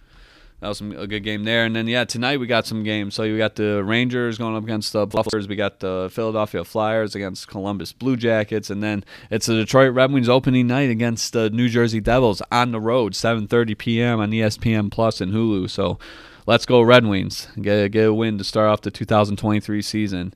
that 0.62 0.68
was 0.68 0.80
a 0.80 1.08
good 1.08 1.24
game 1.24 1.42
there. 1.42 1.64
And 1.64 1.74
then 1.74 1.88
yeah, 1.88 2.04
tonight 2.04 2.38
we 2.38 2.46
got 2.46 2.66
some 2.66 2.84
games. 2.84 3.16
So 3.16 3.24
you 3.24 3.36
got 3.36 3.56
the 3.56 3.82
Rangers 3.82 4.38
going 4.38 4.54
up 4.54 4.62
against 4.62 4.92
the 4.92 5.06
Buffaloes. 5.08 5.48
We 5.48 5.56
got 5.56 5.80
the 5.80 6.08
Philadelphia 6.12 6.62
Flyers 6.62 7.16
against 7.16 7.48
Columbus 7.48 7.92
Blue 7.92 8.16
Jackets, 8.16 8.70
and 8.70 8.80
then 8.80 9.04
it's 9.28 9.46
the 9.46 9.54
Detroit 9.54 9.92
Red 9.92 10.12
Wings 10.12 10.28
opening 10.28 10.68
night 10.68 10.88
against 10.88 11.32
the 11.32 11.50
New 11.50 11.68
Jersey 11.68 12.00
Devils 12.00 12.42
on 12.52 12.70
the 12.70 12.80
road, 12.80 13.14
7:30 13.14 13.76
p.m. 13.76 14.20
on 14.20 14.30
ESPN 14.30 14.88
Plus 14.92 15.20
and 15.20 15.32
Hulu. 15.32 15.68
So 15.68 15.98
let's 16.46 16.64
go 16.64 16.80
Red 16.80 17.06
Wings. 17.06 17.48
Get 17.60 17.90
get 17.90 18.06
a 18.06 18.14
win 18.14 18.38
to 18.38 18.44
start 18.44 18.68
off 18.68 18.82
the 18.82 18.92
2023 18.92 19.82
season. 19.82 20.32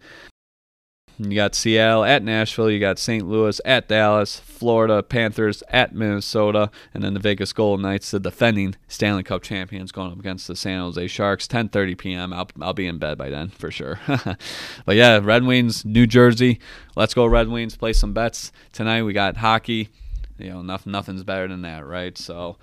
You 1.18 1.34
got 1.34 1.54
Seattle 1.54 2.04
at 2.04 2.22
Nashville. 2.22 2.70
You 2.70 2.78
got 2.78 2.98
St. 2.98 3.26
Louis 3.26 3.58
at 3.64 3.88
Dallas, 3.88 4.38
Florida 4.38 5.02
Panthers 5.02 5.62
at 5.70 5.94
Minnesota, 5.94 6.70
and 6.92 7.02
then 7.02 7.14
the 7.14 7.20
Vegas 7.20 7.54
Golden 7.54 7.82
Knights, 7.82 8.10
the 8.10 8.20
defending 8.20 8.76
Stanley 8.86 9.22
Cup 9.22 9.42
champions, 9.42 9.92
going 9.92 10.12
up 10.12 10.18
against 10.18 10.46
the 10.46 10.54
San 10.54 10.80
Jose 10.80 11.06
Sharks. 11.06 11.46
10:30 11.46 11.96
p.m. 11.96 12.32
I'll 12.32 12.48
I'll 12.60 12.74
be 12.74 12.86
in 12.86 12.98
bed 12.98 13.16
by 13.16 13.30
then 13.30 13.48
for 13.48 13.70
sure. 13.70 13.98
but 14.84 14.96
yeah, 14.96 15.18
Red 15.22 15.44
Wings, 15.44 15.84
New 15.86 16.06
Jersey. 16.06 16.60
Let's 16.96 17.14
go 17.14 17.24
Red 17.24 17.48
Wings. 17.48 17.76
Play 17.76 17.94
some 17.94 18.12
bets 18.12 18.52
tonight. 18.72 19.02
We 19.02 19.14
got 19.14 19.38
hockey. 19.38 19.88
You 20.38 20.50
know, 20.50 20.62
nothing, 20.62 20.92
nothing's 20.92 21.24
better 21.24 21.48
than 21.48 21.62
that, 21.62 21.86
right? 21.86 22.16
So, 22.18 22.58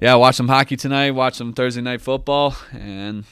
yeah, 0.00 0.14
watch 0.14 0.36
some 0.36 0.46
hockey 0.46 0.76
tonight. 0.76 1.10
Watch 1.10 1.34
some 1.34 1.52
Thursday 1.52 1.80
night 1.80 2.00
football, 2.00 2.54
and 2.72 3.24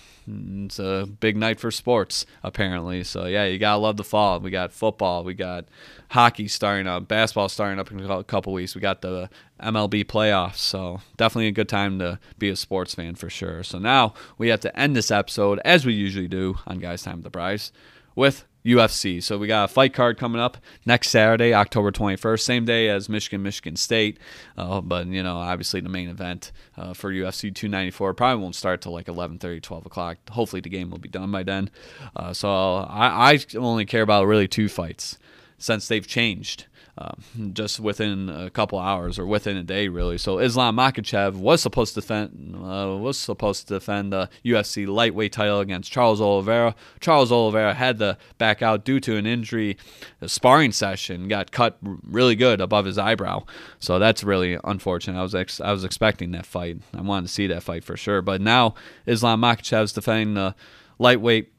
it's 0.65 0.79
a 0.79 1.07
big 1.21 1.37
night 1.37 1.61
for 1.61 1.71
sports, 1.71 2.27
apparently. 2.43 3.05
So 3.05 3.27
yeah, 3.27 3.45
you 3.45 3.59
gotta 3.59 3.79
love 3.79 3.97
the 3.97 4.05
fall. 4.05 4.41
We 4.41 4.51
got 4.51 4.73
football, 4.73 5.25
we 5.25 5.35
got 5.35 5.67
hockey 6.11 6.49
starting 6.49 6.87
up, 6.87 7.09
basketball 7.09 7.49
starting 7.49 7.79
up 7.79 7.91
in 7.91 8.01
a 8.01 8.25
couple 8.25 8.53
weeks. 8.53 8.75
We 8.75 8.81
got 8.81 9.03
the 9.03 9.31
MLB 9.63 10.05
playoffs, 10.05 10.57
so 10.57 11.01
definitely 11.17 11.49
a 11.49 11.53
good 11.53 11.69
time 11.69 11.99
to 11.99 12.19
be 12.39 12.49
a 12.49 12.57
sports 12.57 12.95
fan 12.95 13.15
for 13.15 13.31
sure. 13.31 13.63
So 13.63 13.79
now 13.79 14.15
we 14.37 14.49
have 14.49 14.61
to 14.61 14.79
end 14.79 14.97
this 14.97 15.11
episode 15.11 15.61
as 15.65 15.87
we 15.87 15.95
usually 15.95 16.29
do 16.29 16.59
on 16.67 16.79
Guys 16.79 17.03
Time 17.03 17.19
of 17.19 17.25
the 17.25 17.31
Brys 17.31 17.73
with 18.15 18.45
UFC. 18.65 19.23
So 19.23 19.39
we 19.39 19.47
got 19.47 19.65
a 19.65 19.69
fight 19.69 19.95
card 19.95 20.19
coming 20.19 20.41
up 20.41 20.59
next 20.85 21.11
Saturday, 21.11 21.55
October 21.55 21.91
21st, 21.91 22.41
same 22.41 22.65
day 22.65 22.89
as 22.89 23.09
Michigan, 23.09 23.43
Michigan 23.43 23.77
State. 23.77 24.19
Uh, 24.57 24.81
but 24.81 25.07
you 25.07 25.23
know, 25.23 25.37
obviously 25.37 25.81
the 25.81 25.89
main 25.89 26.09
event 26.09 26.53
uh, 26.77 26.93
for 26.93 27.13
UFC 27.13 27.55
294 27.55 28.15
probably 28.15 28.43
won't 28.43 28.55
start 28.55 28.83
till 28.83 28.93
like 28.93 29.07
11:30, 29.07 29.63
12 29.63 29.87
o'clock. 29.87 30.19
Hopefully 30.31 30.61
the 30.61 30.69
game 30.69 30.91
will 30.91 30.99
be 30.99 31.09
done 31.09 31.31
by 31.31 31.43
then. 31.43 31.71
Uh, 32.15 32.33
so 32.33 32.49
I, 32.49 33.33
I 33.33 33.39
only 33.57 33.85
care 33.85 34.03
about 34.03 34.27
really 34.27 34.49
two 34.49 34.69
fights 34.69 35.19
since 35.59 35.89
they've 35.89 36.07
changed 36.07 36.67
uh, 36.99 37.13
just 37.53 37.79
within 37.79 38.29
a 38.29 38.51
couple 38.51 38.79
hours 38.79 39.19
or 39.19 39.27
within 39.27 39.57
a 39.57 39.63
day, 39.63 39.87
really. 39.87 40.19
So 40.19 40.39
Islam 40.39 40.77
Makhachev 40.77 41.35
was 41.35 41.63
supposed 41.63 41.95
to 41.95 42.01
defend 42.01 42.57
uh, 42.57 42.97
was 42.99 43.17
supposed 43.17 43.69
to 43.69 43.75
defend 43.75 44.13
the 44.13 44.29
UFC 44.45 44.87
lightweight 44.87 45.33
title 45.33 45.61
against 45.61 45.93
Charles 45.93 46.21
Oliveira. 46.21 46.75
Charles 47.01 47.31
Oliveira 47.31 47.75
had 47.75 48.01
to 48.01 48.19
back 48.39 48.63
out 48.63 48.85
due 48.85 48.99
to 49.01 49.17
an 49.17 49.27
injury. 49.27 49.77
The 50.19 50.29
sparring 50.29 50.73
session 50.73 51.29
got 51.29 51.53
cut 51.53 51.79
really 51.83 52.35
good 52.35 52.61
above 52.61 52.85
his 52.85 52.99
eyebrow, 52.99 53.45
so 53.79 54.01
that's 54.01 54.25
really 54.25 54.59
unfortunate. 54.65 55.19
I 55.19 55.23
was 55.23 55.37
ex- 55.37 55.61
I 55.61 55.71
was 55.71 55.85
expecting 55.85 56.33
that 56.33 56.47
fight. 56.47 56.79
I 56.97 57.03
wanted 57.03 57.29
to 57.29 57.33
see 57.33 57.47
that 57.47 57.63
fight 57.63 57.85
for 57.85 57.97
sure, 57.97 58.23
but 58.23 58.41
now 58.41 58.75
Islam 59.07 59.41
Makhachev's 59.41 59.93
defending 59.93 60.35
the 60.35 60.57
lightweight 60.99 61.53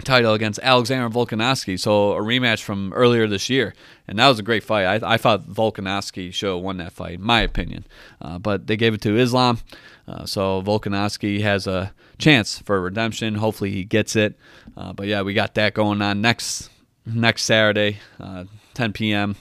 title 0.00 0.34
against 0.34 0.58
Alexander 0.62 1.08
Volkanovski. 1.08 1.78
So 1.78 2.12
a 2.12 2.20
rematch 2.20 2.62
from 2.62 2.92
earlier 2.92 3.26
this 3.26 3.48
year, 3.48 3.74
and 4.08 4.18
that 4.18 4.28
was 4.28 4.38
a 4.38 4.42
great 4.42 4.62
fight. 4.62 5.02
I, 5.02 5.14
I 5.14 5.16
thought 5.16 5.48
Volkanovski 5.48 6.32
should 6.32 6.50
have 6.50 6.60
won 6.60 6.78
that 6.78 6.92
fight, 6.92 7.14
in 7.14 7.22
my 7.22 7.40
opinion, 7.40 7.86
uh, 8.20 8.38
but 8.38 8.66
they 8.66 8.76
gave 8.76 8.94
it 8.94 9.00
to 9.02 9.16
Islam. 9.16 9.60
Uh, 10.06 10.26
so 10.26 10.62
Volkanovski 10.62 11.40
has 11.42 11.66
a 11.66 11.92
chance 12.18 12.58
for 12.58 12.80
redemption. 12.80 13.36
Hopefully 13.36 13.70
he 13.70 13.84
gets 13.84 14.16
it. 14.16 14.36
Uh, 14.76 14.92
but 14.92 15.06
yeah, 15.06 15.22
we 15.22 15.34
got 15.34 15.54
that 15.54 15.74
going 15.74 16.02
on 16.02 16.20
next 16.20 16.70
next 17.06 17.42
Saturday, 17.44 17.98
uh, 18.18 18.44
10 18.74 18.92
p.m. 18.92 19.36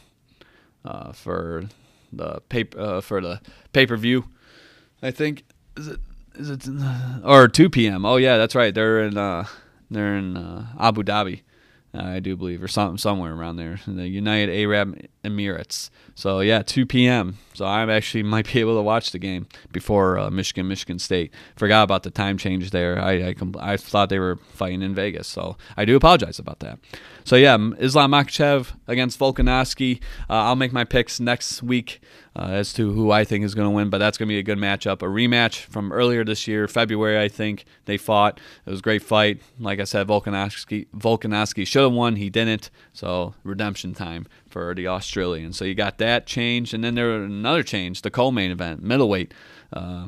Uh, 0.85 1.11
for 1.11 1.65
the 2.11 2.41
paper 2.49 2.79
uh, 2.79 3.01
for 3.01 3.21
the 3.21 3.41
pay 3.73 3.85
per 3.85 3.97
view. 3.97 4.25
I 5.01 5.11
think 5.11 5.43
is 5.77 5.87
it 5.87 5.99
is 6.35 6.49
it 6.49 6.67
or 7.23 7.47
2 7.47 7.69
p.m. 7.69 8.05
Oh 8.05 8.15
yeah, 8.15 8.37
that's 8.37 8.55
right. 8.55 8.73
They're 8.73 9.01
in 9.01 9.17
they're 9.89 10.15
in 10.15 10.37
uh, 10.37 10.67
Abu 10.79 11.03
Dhabi, 11.03 11.41
uh, 11.93 12.03
I 12.03 12.19
do 12.19 12.35
believe, 12.35 12.61
or 12.61 12.67
something 12.67 12.97
somewhere 12.97 13.33
around 13.33 13.55
there, 13.55 13.79
in 13.87 13.95
the 13.95 14.07
United 14.07 14.53
Arab 14.53 14.99
Emirates. 15.23 15.89
So 16.15 16.39
yeah, 16.41 16.61
2 16.61 16.85
p.m. 16.85 17.37
So 17.53 17.65
I 17.65 17.89
actually 17.91 18.23
might 18.23 18.51
be 18.51 18.59
able 18.59 18.75
to 18.75 18.81
watch 18.81 19.11
the 19.11 19.19
game 19.19 19.47
before 19.71 20.19
uh, 20.19 20.29
Michigan, 20.29 20.67
Michigan 20.67 20.99
State. 20.99 21.33
Forgot 21.55 21.83
about 21.83 22.03
the 22.03 22.11
time 22.11 22.37
change 22.37 22.71
there. 22.71 22.99
I 22.99 23.29
I, 23.29 23.35
I, 23.59 23.77
thought 23.77 24.09
they 24.09 24.19
were 24.19 24.37
fighting 24.53 24.81
in 24.81 24.93
Vegas, 24.93 25.27
so 25.27 25.57
I 25.75 25.85
do 25.85 25.95
apologize 25.95 26.39
about 26.39 26.59
that. 26.59 26.77
So 27.23 27.35
yeah, 27.35 27.57
Islam 27.79 28.11
Makhachev 28.11 28.73
against 28.87 29.19
Volkanovski. 29.19 30.01
Uh, 30.29 30.33
I'll 30.33 30.55
make 30.55 30.73
my 30.73 30.83
picks 30.83 31.19
next 31.19 31.61
week 31.61 32.01
uh, 32.35 32.47
as 32.49 32.73
to 32.73 32.91
who 32.91 33.11
I 33.11 33.23
think 33.23 33.45
is 33.45 33.55
going 33.55 33.67
to 33.67 33.71
win, 33.71 33.89
but 33.89 33.97
that's 33.97 34.17
going 34.17 34.27
to 34.27 34.33
be 34.33 34.39
a 34.39 34.43
good 34.43 34.57
matchup. 34.57 35.01
A 35.01 35.05
rematch 35.05 35.65
from 35.65 35.91
earlier 35.91 36.23
this 36.23 36.47
year, 36.47 36.67
February, 36.67 37.19
I 37.19 37.27
think 37.27 37.65
they 37.85 37.97
fought. 37.97 38.39
It 38.65 38.69
was 38.69 38.79
a 38.79 38.83
great 38.83 39.03
fight. 39.03 39.41
Like 39.59 39.79
I 39.79 39.83
said, 39.83 40.07
Volkanovski, 40.07 40.87
Volkanovski 40.95 41.65
should 41.67 41.83
have 41.83 41.91
won. 41.93 42.15
He 42.15 42.29
didn't. 42.29 42.69
So 42.93 43.35
redemption 43.43 43.93
time 43.93 44.27
for 44.47 44.73
the 44.73 44.87
Australian. 44.87 45.53
So 45.53 45.65
you 45.65 45.75
got 45.75 45.97
that 45.99 46.25
change, 46.25 46.73
and 46.73 46.83
then 46.83 46.95
there 46.95 47.23
another 47.23 47.63
change, 47.63 48.01
the 48.01 48.11
co-main 48.11 48.51
event, 48.51 48.81
middleweight. 48.81 49.33
Uh, 49.71 50.07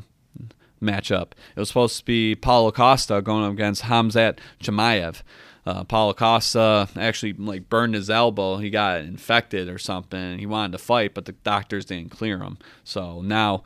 matchup. 0.82 1.32
It 1.54 1.60
was 1.60 1.68
supposed 1.68 1.98
to 1.98 2.04
be 2.04 2.34
Paulo 2.34 2.72
Costa 2.72 3.22
going 3.22 3.44
up 3.44 3.52
against 3.52 3.84
Hamzat 3.84 4.38
Chimaev 4.60 5.22
uh, 5.64 5.84
Paulo 5.84 6.12
Costa 6.12 6.88
actually 6.96 7.34
like 7.34 7.68
burned 7.68 7.94
his 7.94 8.10
elbow. 8.10 8.56
He 8.56 8.70
got 8.70 9.00
infected 9.00 9.68
or 9.68 9.78
something. 9.78 10.38
He 10.38 10.46
wanted 10.46 10.72
to 10.72 10.78
fight, 10.78 11.14
but 11.14 11.24
the 11.24 11.32
doctors 11.32 11.84
didn't 11.84 12.10
clear 12.10 12.38
him. 12.38 12.58
So 12.84 13.20
now 13.22 13.62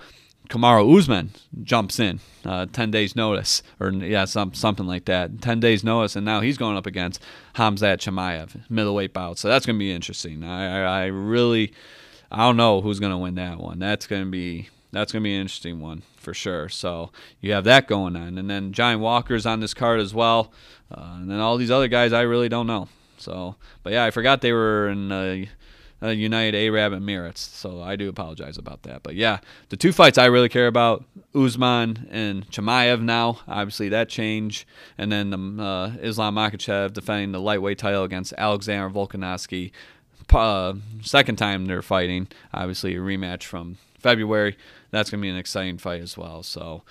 Kamaru 0.49 0.99
Usman 0.99 1.31
jumps 1.63 1.99
in, 1.99 2.21
uh, 2.45 2.67
10 2.67 2.91
days 2.91 3.17
notice, 3.17 3.63
or 3.81 3.91
yeah, 3.91 4.27
some, 4.27 4.55
something 4.55 4.87
like 4.87 5.07
that. 5.07 5.41
10 5.41 5.61
days 5.61 5.83
notice, 5.83 6.17
and 6.17 6.25
now 6.25 6.41
he's 6.41 6.59
going 6.59 6.77
up 6.77 6.87
against 6.87 7.21
Hamzat 7.55 7.99
Chimaev, 7.99 8.71
middleweight 8.71 9.13
bout. 9.13 9.39
So 9.39 9.49
that's 9.49 9.67
going 9.67 9.77
to 9.77 9.81
be 9.81 9.93
interesting. 9.93 10.45
I, 10.45 10.83
I, 10.83 11.03
I 11.03 11.05
really, 11.07 11.73
I 12.31 12.45
don't 12.45 12.57
know 12.57 12.81
who's 12.81 13.01
going 13.01 13.13
to 13.13 13.19
win 13.19 13.35
that 13.37 13.59
one. 13.59 13.79
That's 13.79 14.07
going 14.07 14.25
to 14.25 14.31
be 14.31 14.69
that's 14.93 15.13
going 15.13 15.23
to 15.23 15.25
be 15.25 15.35
an 15.35 15.43
interesting 15.43 15.81
one 15.81 16.03
for 16.27 16.35
sure. 16.35 16.69
So 16.69 17.13
you 17.41 17.53
have 17.53 17.63
that 17.65 17.87
going 17.87 18.17
on. 18.17 18.37
And 18.37 18.51
then 18.51 18.73
Johnny 18.73 18.97
Walker's 18.97 19.47
on 19.47 19.61
this 19.61 19.75
card 19.75 20.01
as 20.01 20.13
well. 20.13 20.53
Uh, 20.91 21.19
and 21.21 21.31
then 21.31 21.39
all 21.39 21.57
these 21.57 21.71
other 21.71 21.87
guys 21.87 22.13
I 22.13 22.23
really 22.23 22.49
don't 22.49 22.67
know. 22.67 22.89
So, 23.17 23.55
but 23.85 23.93
yeah, 23.93 24.05
I 24.05 24.11
forgot 24.11 24.41
they 24.41 24.53
were 24.53 24.89
in 24.89 25.13
uh, 25.13 25.45
uh, 26.03 26.09
United 26.09 26.59
Arab 26.59 26.95
Emirates. 26.95 27.39
So 27.39 27.81
I 27.81 27.95
do 27.95 28.09
apologize 28.09 28.59
about 28.59 28.83
that. 28.83 29.05
But 29.05 29.15
yeah, 29.15 29.39
the 29.69 29.77
two 29.77 29.93
fights 29.93 30.19
I 30.19 30.25
really 30.25 30.49
care 30.49 30.67
about 30.67 31.05
Usman 31.33 32.09
and 32.11 32.51
Chimaev 32.51 33.01
now. 33.01 33.39
Obviously, 33.47 33.89
that 33.91 34.09
change. 34.09 34.67
And 34.99 35.13
then 35.13 35.33
um, 35.33 35.61
uh, 35.61 35.91
Islam 36.03 36.35
Makhachev 36.35 36.93
defending 36.93 37.31
the 37.31 37.41
lightweight 37.41 37.79
title 37.79 38.03
against 38.03 38.35
Alexander 38.37 38.93
Volkanovski. 38.93 39.71
Uh, 40.35 40.75
second 41.03 41.37
time 41.37 41.67
they're 41.67 41.83
fighting. 41.83 42.27
Obviously, 42.53 42.97
a 42.97 42.99
rematch 42.99 43.45
from 43.45 43.79
February. 44.01 44.57
That's 44.91 45.11
going 45.11 45.21
to 45.21 45.23
be 45.23 45.31
an 45.31 45.37
exciting 45.37 45.79
fight 45.79 46.01
as 46.01 46.17
well. 46.17 46.43
So, 46.43 46.83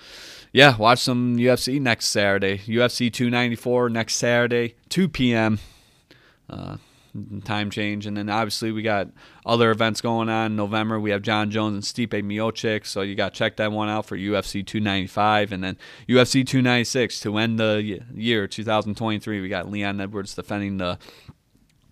yeah, 0.52 0.76
watch 0.76 1.00
some 1.00 1.36
UFC 1.36 1.80
next 1.80 2.08
Saturday. 2.08 2.58
UFC 2.58 3.12
294 3.12 3.90
next 3.90 4.16
Saturday, 4.16 4.74
2 4.88 5.08
p.m. 5.08 5.58
Uh, 6.48 6.76
time 7.44 7.70
change. 7.70 8.06
And 8.06 8.16
then 8.16 8.28
obviously 8.28 8.72
we 8.72 8.82
got 8.82 9.08
other 9.44 9.70
events 9.70 10.00
going 10.00 10.28
on 10.28 10.52
in 10.52 10.56
November. 10.56 11.00
We 11.00 11.10
have 11.10 11.22
Jon 11.22 11.50
Jones 11.50 11.74
and 11.74 11.82
Stipe 12.10 12.22
Miocic, 12.22 12.86
so 12.86 13.02
you 13.02 13.14
got 13.14 13.32
to 13.32 13.38
check 13.38 13.56
that 13.56 13.72
one 13.72 13.88
out 13.88 14.06
for 14.06 14.16
UFC 14.16 14.64
295. 14.66 15.52
And 15.52 15.64
then 15.64 15.78
UFC 16.08 16.46
296 16.46 17.20
to 17.20 17.38
end 17.38 17.58
the 17.58 18.02
year 18.14 18.46
2023. 18.46 19.40
We 19.40 19.48
got 19.48 19.70
Leon 19.70 20.00
Edwards 20.00 20.34
defending 20.34 20.78
the 20.78 20.98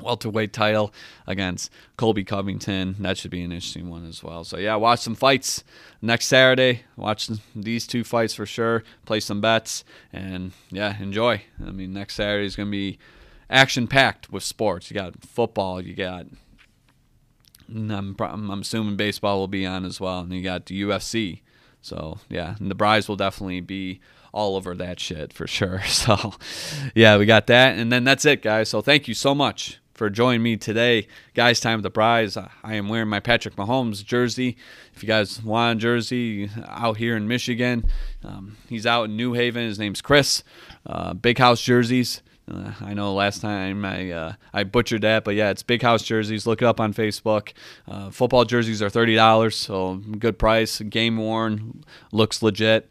welterweight 0.05 0.53
title 0.53 0.93
against 1.27 1.71
Colby 1.97 2.25
Covington. 2.25 2.97
That 3.01 3.19
should 3.19 3.31
be 3.31 3.43
an 3.43 3.53
interesting 3.53 3.91
one 3.91 4.07
as 4.07 4.23
well. 4.23 4.45
So 4.45 4.59
yeah, 4.59 4.77
watch 4.77 5.01
some 5.01 5.15
fights 5.15 5.65
next 6.01 6.27
Saturday. 6.27 6.83
Watch 6.97 7.31
these 7.57 7.87
two 7.87 8.05
fights 8.05 8.35
for 8.35 8.47
sure. 8.47 8.85
Play 9.07 9.21
some 9.21 9.41
bets 9.41 9.85
and 10.13 10.53
yeah, 10.71 11.01
enjoy. 11.01 11.43
I 11.65 11.71
mean, 11.71 11.93
next 11.93 12.15
Saturday 12.15 12.47
is 12.47 12.57
going 12.57 12.69
to 12.69 12.73
be 12.73 12.99
action 13.51 13.87
packed 13.87 14.31
with 14.31 14.43
sports. 14.43 14.91
You 14.91 14.95
got 14.95 15.25
football. 15.25 15.81
You 15.81 15.95
got. 15.95 16.27
I'm, 17.69 18.15
I'm 18.21 18.61
assuming 18.61 18.97
baseball 18.97 19.39
will 19.39 19.49
be 19.49 19.65
on 19.65 19.87
as 19.87 19.99
well, 19.99 20.21
and 20.21 20.33
you 20.33 20.43
got 20.43 20.67
the 20.67 20.83
UFC. 20.83 21.41
So 21.81 22.19
yeah, 22.29 22.57
the 22.61 22.75
Brys 22.75 23.09
will 23.09 23.17
definitely 23.17 23.61
be 23.63 24.01
all 24.33 24.57
over 24.57 24.75
that 24.75 25.01
shit 25.01 25.33
for 25.33 25.47
sure. 25.47 25.83
So 25.89 26.35
yeah, 26.95 27.17
we 27.17 27.25
got 27.25 27.47
that, 27.47 27.79
and 27.79 27.91
then 27.91 28.05
that's 28.05 28.25
it, 28.25 28.43
guys. 28.43 28.69
So 28.69 28.83
thank 28.83 29.09
you 29.09 29.15
so 29.15 29.35
much 29.35 29.79
for 29.95 30.11
joining 30.11 30.43
me 30.43 30.57
today, 30.57 31.07
guys. 31.35 31.61
Time 31.61 31.79
of 31.79 31.83
the 31.83 31.91
Brys. 31.91 32.37
I 32.37 32.75
am 32.75 32.89
wearing 32.89 33.09
my 33.09 33.21
Patrick 33.21 33.57
Mahomes 33.57 34.05
jersey. 34.05 34.57
If 34.95 35.03
you 35.03 35.07
guys 35.07 35.43
want 35.43 35.79
a 35.79 35.81
jersey 35.81 36.51
out 36.67 36.97
here 36.97 37.17
in 37.17 37.29
Michigan, 37.29 37.87
um, 38.25 38.57
he's 38.69 38.87
out 38.87 39.05
in 39.05 39.17
New 39.17 39.33
Haven. 39.33 39.63
His 39.67 39.79
name's 39.79 40.03
Chris. 40.03 40.43
Uh, 40.85 41.15
Big 41.15 41.39
House 41.39 41.63
jerseys. 41.63 42.23
Uh, 42.51 42.73
I 42.83 42.93
know 42.93 43.15
last 43.15 43.41
time 43.41 43.87
I 43.87 44.11
uh, 44.11 44.33
I 44.53 44.65
butchered 44.65 45.01
that, 45.03 45.25
but 45.25 45.35
yeah, 45.35 45.49
it's 45.49 45.63
Big 45.63 45.81
House 45.81 46.03
jerseys. 46.03 46.47
Look 46.47 46.61
it 46.61 46.67
up 46.67 46.79
on 46.79 46.93
Facebook. 46.93 47.53
Uh, 47.89 48.11
football 48.11 48.45
jerseys 48.45 48.83
are 48.83 48.91
thirty 48.91 49.15
dollars, 49.15 49.57
so 49.57 49.97
good 50.19 50.39
price. 50.39 50.81
Game 50.81 51.17
worn, 51.17 51.85
looks 52.13 52.43
legit, 52.43 52.91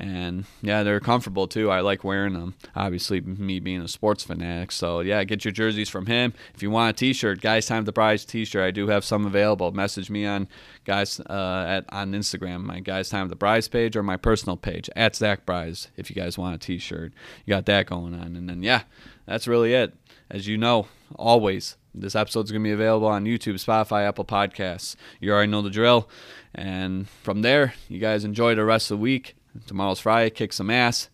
and 0.00 0.46
yeah, 0.62 0.82
they're 0.82 0.98
comfortable 0.98 1.46
too. 1.46 1.70
I 1.70 1.80
like 1.80 2.02
wearing 2.02 2.32
them. 2.32 2.54
Obviously, 2.74 3.20
me 3.20 3.60
being 3.60 3.82
a 3.82 3.88
sports 3.88 4.24
fanatic, 4.24 4.72
so 4.72 5.00
yeah, 5.00 5.22
get 5.24 5.44
your 5.44 5.52
jerseys 5.52 5.90
from 5.90 6.06
him. 6.06 6.32
If 6.54 6.62
you 6.62 6.70
want 6.70 6.96
a 6.96 6.98
T-shirt, 6.98 7.42
guys, 7.42 7.66
time 7.66 7.84
to 7.84 7.92
Brys 7.92 8.24
T-shirt. 8.24 8.62
I 8.62 8.70
do 8.70 8.88
have 8.88 9.04
some 9.04 9.26
available. 9.26 9.70
Message 9.72 10.10
me 10.10 10.24
on 10.24 10.48
guys 10.84 11.20
uh, 11.20 11.64
at 11.68 11.84
on 11.90 12.12
Instagram, 12.12 12.62
my 12.62 12.80
guys 12.80 13.10
time 13.10 13.28
the 13.28 13.36
Brys 13.36 13.70
page 13.70 13.94
or 13.94 14.02
my 14.02 14.16
personal 14.16 14.56
page 14.56 14.88
at 14.96 15.14
Zach 15.14 15.44
Brys. 15.44 15.88
If 15.96 16.08
you 16.08 16.16
guys 16.16 16.38
want 16.38 16.54
a 16.54 16.58
T-shirt, 16.58 17.12
you 17.44 17.54
got 17.54 17.66
that 17.66 17.86
going 17.86 18.14
on, 18.14 18.36
and 18.36 18.48
then 18.48 18.62
yeah, 18.62 18.82
that's 19.26 19.46
really 19.46 19.74
it. 19.74 19.94
As 20.30 20.46
you 20.46 20.56
know, 20.56 20.86
always 21.16 21.76
this 21.94 22.14
episode 22.14 22.44
is 22.44 22.52
going 22.52 22.62
to 22.62 22.68
be 22.68 22.72
available 22.72 23.08
on 23.08 23.24
YouTube, 23.24 23.54
Spotify, 23.54 24.06
Apple 24.06 24.24
Podcasts. 24.24 24.94
You 25.20 25.32
already 25.32 25.50
know 25.50 25.60
the 25.60 25.70
drill. 25.70 26.08
And 26.54 27.08
from 27.08 27.42
there, 27.42 27.74
you 27.88 27.98
guys 27.98 28.24
enjoy 28.24 28.54
the 28.54 28.64
rest 28.64 28.90
of 28.90 28.98
the 28.98 29.02
week. 29.02 29.34
Tomorrow's 29.66 30.00
Friday. 30.00 30.30
Kick 30.30 30.52
some 30.52 30.70
ass. 30.70 31.08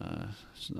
Uh, 0.00 0.26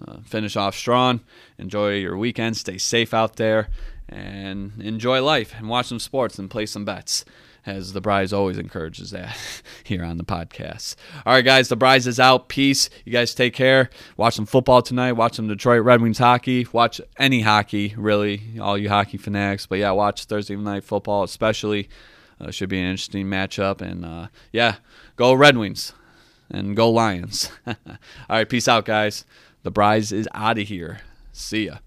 uh, 0.06 0.16
finish 0.24 0.56
off 0.56 0.74
strong. 0.74 1.20
Enjoy 1.58 1.94
your 1.94 2.16
weekend. 2.16 2.56
Stay 2.56 2.78
safe 2.78 3.14
out 3.14 3.36
there. 3.36 3.68
And 4.08 4.72
enjoy 4.80 5.22
life 5.22 5.54
and 5.56 5.68
watch 5.68 5.86
some 5.86 5.98
sports 5.98 6.38
and 6.38 6.50
play 6.50 6.66
some 6.66 6.84
bets 6.84 7.24
as 7.66 7.92
the 7.92 8.00
Brys 8.00 8.32
always 8.32 8.56
encourages 8.56 9.10
that 9.10 9.36
here 9.84 10.04
on 10.04 10.18
the 10.18 10.24
podcast. 10.24 10.94
All 11.26 11.32
right, 11.32 11.44
guys, 11.44 11.68
the 11.68 11.76
Brys 11.76 12.06
is 12.06 12.20
out. 12.20 12.48
Peace. 12.48 12.88
You 13.04 13.12
guys 13.12 13.34
take 13.34 13.54
care. 13.54 13.90
Watch 14.16 14.34
some 14.34 14.46
football 14.46 14.82
tonight. 14.82 15.12
Watch 15.12 15.34
some 15.34 15.48
Detroit 15.48 15.82
Red 15.82 16.00
Wings 16.00 16.18
hockey. 16.18 16.66
Watch 16.72 17.00
any 17.18 17.40
hockey, 17.40 17.94
really, 17.96 18.42
all 18.60 18.78
you 18.78 18.88
hockey 18.88 19.18
fanatics. 19.18 19.66
But 19.66 19.80
yeah, 19.80 19.90
watch 19.90 20.24
Thursday 20.24 20.54
night 20.54 20.84
football, 20.84 21.24
especially. 21.24 21.88
Uh, 22.40 22.50
should 22.50 22.68
be 22.68 22.78
an 22.78 22.84
interesting 22.84 23.26
matchup. 23.26 23.80
And 23.80 24.04
uh, 24.04 24.28
yeah, 24.52 24.76
go 25.16 25.32
Red 25.32 25.56
Wings 25.56 25.92
and 26.50 26.76
go 26.76 26.90
Lions. 26.90 27.50
all 27.66 27.74
right, 28.28 28.48
peace 28.48 28.68
out, 28.68 28.85
guys. 28.85 29.24
The 29.62 29.70
Brys 29.70 30.12
is 30.12 30.28
out 30.35 30.59
of 30.59 30.68
here. 30.68 31.00
See 31.32 31.66
ya. 31.66 31.78